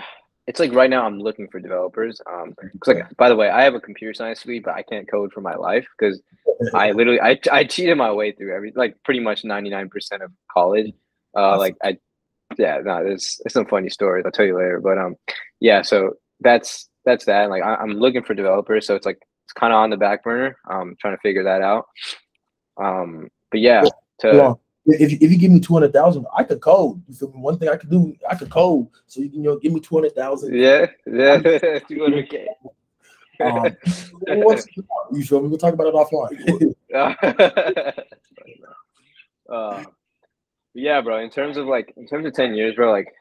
[0.48, 2.22] it's like right now I'm looking for developers.
[2.32, 5.10] Um, cause like by the way, I have a computer science degree, but I can't
[5.10, 6.22] code for my life because
[6.74, 9.90] I literally I I cheated my way through every like pretty much 99%
[10.22, 10.94] of college.
[11.36, 11.98] Uh, like I
[12.58, 14.24] yeah, no, there's, there's some funny stories.
[14.26, 14.80] I'll tell you later.
[14.80, 15.16] But um,
[15.60, 17.50] yeah, so that's that's that.
[17.50, 20.24] Like I, am looking for developers, so it's like it's kind of on the back
[20.24, 20.58] burner.
[20.70, 21.86] Um, trying to figure that out.
[22.82, 23.84] Um, but yeah,
[24.20, 24.54] to yeah.
[24.88, 27.02] If if you give me two hundred thousand, I could code.
[27.08, 27.40] You feel me?
[27.40, 28.88] One thing I could do, I could code.
[29.08, 30.56] So you can you know give me two hundred thousand.
[30.56, 31.38] Yeah, yeah,
[31.88, 32.48] two hundred k.
[33.40, 33.76] Um,
[35.12, 35.50] you feel me?
[35.50, 36.74] We'll talk about it offline.
[39.50, 39.84] uh,
[40.74, 41.20] yeah, bro.
[41.20, 43.14] In terms of like, in terms of ten years, bro, like,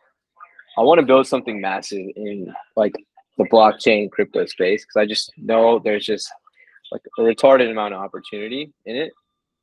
[0.78, 2.94] I want to build something massive in like
[3.38, 6.30] the blockchain crypto space because I just know there's just
[6.92, 9.12] like a retarded amount of opportunity in it.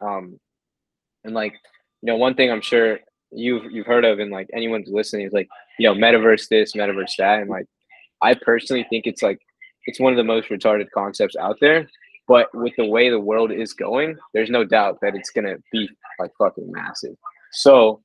[0.01, 0.39] Um,
[1.24, 1.54] and like,
[2.04, 2.99] you know, one thing I'm sure
[3.32, 5.47] you've you've heard of and like anyone's listening is like,
[5.80, 7.66] you know, metaverse this, metaverse that, and like,
[8.22, 9.39] I personally think it's like
[9.86, 11.88] it's one of the most retarded concepts out there.
[12.28, 15.89] But with the way the world is going, there's no doubt that it's gonna be
[16.20, 17.16] like fucking massive.
[17.54, 18.01] So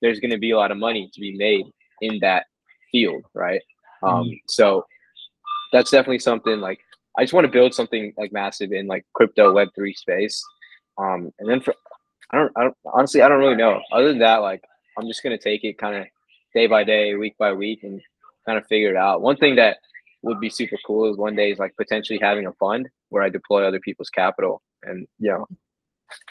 [0.00, 1.66] there's to be a lot of money to be made
[2.00, 2.46] in that
[2.92, 3.62] field, right?
[4.04, 4.34] Um, mm-hmm.
[4.46, 4.86] so
[5.72, 6.78] that's definitely something like
[7.18, 10.40] I just want to build something like massive in like crypto Web three space.
[10.98, 11.74] Um, and then for
[12.32, 13.80] I don't, I don't honestly I don't really know.
[13.92, 14.62] Other than that, like
[14.98, 16.06] I'm just gonna take it kind of
[16.54, 18.00] day by day, week by week, and
[18.46, 19.22] kind of figure it out.
[19.22, 19.78] One thing that
[20.22, 23.28] would be super cool is one day is like potentially having a fund where I
[23.28, 25.46] deploy other people's capital and you know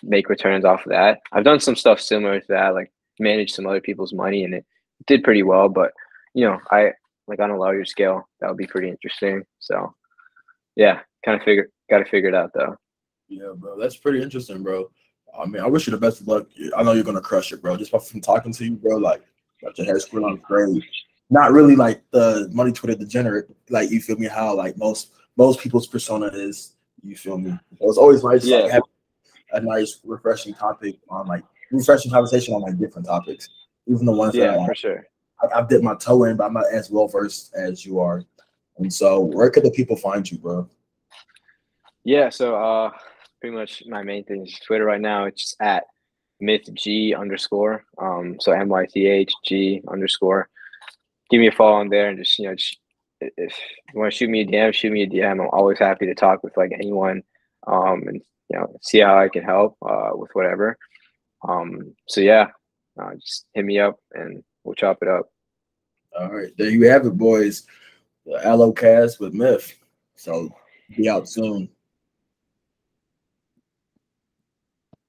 [0.03, 1.19] make returns off of that.
[1.31, 4.65] I've done some stuff similar to that, like manage some other people's money, and it
[5.07, 5.69] did pretty well.
[5.69, 5.91] But
[6.33, 6.91] you know, I
[7.27, 9.43] like on a larger scale, that would be pretty interesting.
[9.59, 9.93] So,
[10.75, 12.75] yeah, kind of figure got to figure it out though.
[13.27, 14.89] Yeah, bro, that's pretty interesting, bro.
[15.37, 16.47] I mean, I wish you the best of luck.
[16.75, 17.77] I know you're gonna crush it, bro.
[17.77, 19.23] Just from talking to you, bro, like
[19.61, 20.83] got your head screwed on great.
[21.29, 24.27] Not really like the money Twitter degenerate, like you feel me?
[24.27, 26.73] How like most most people's persona is
[27.03, 27.51] You feel me?
[27.51, 28.57] It was always nice Yeah.
[28.57, 28.83] to like, have
[29.53, 33.49] a nice, refreshing topic on like refreshing conversation on like different topics,
[33.87, 35.07] even the ones that Yeah, I, for sure.
[35.41, 38.23] I, I've dipped my toe in, but I'm not as well versed as you are.
[38.77, 40.67] And so, where could the people find you, bro?
[42.03, 42.91] Yeah, so uh
[43.39, 45.25] pretty much my main thing is Twitter right now.
[45.25, 45.85] It's at
[46.41, 47.83] mythg underscore.
[47.97, 50.49] Um so M Y T H G underscore.
[51.29, 52.77] Give me a follow on there and just you know just,
[53.21, 53.53] if
[53.93, 55.31] you want to shoot me a DM, shoot me a DM.
[55.31, 57.23] I'm always happy to talk with like anyone.
[57.67, 60.77] Um and you know see how I can help uh with whatever.
[61.47, 62.47] Um so yeah,
[62.99, 65.29] uh, just hit me up and we'll chop it up.
[66.17, 67.65] All right, there you have it, boys.
[68.25, 69.75] The Allo Cast with Myth.
[70.15, 70.49] So,
[70.95, 71.69] be out soon.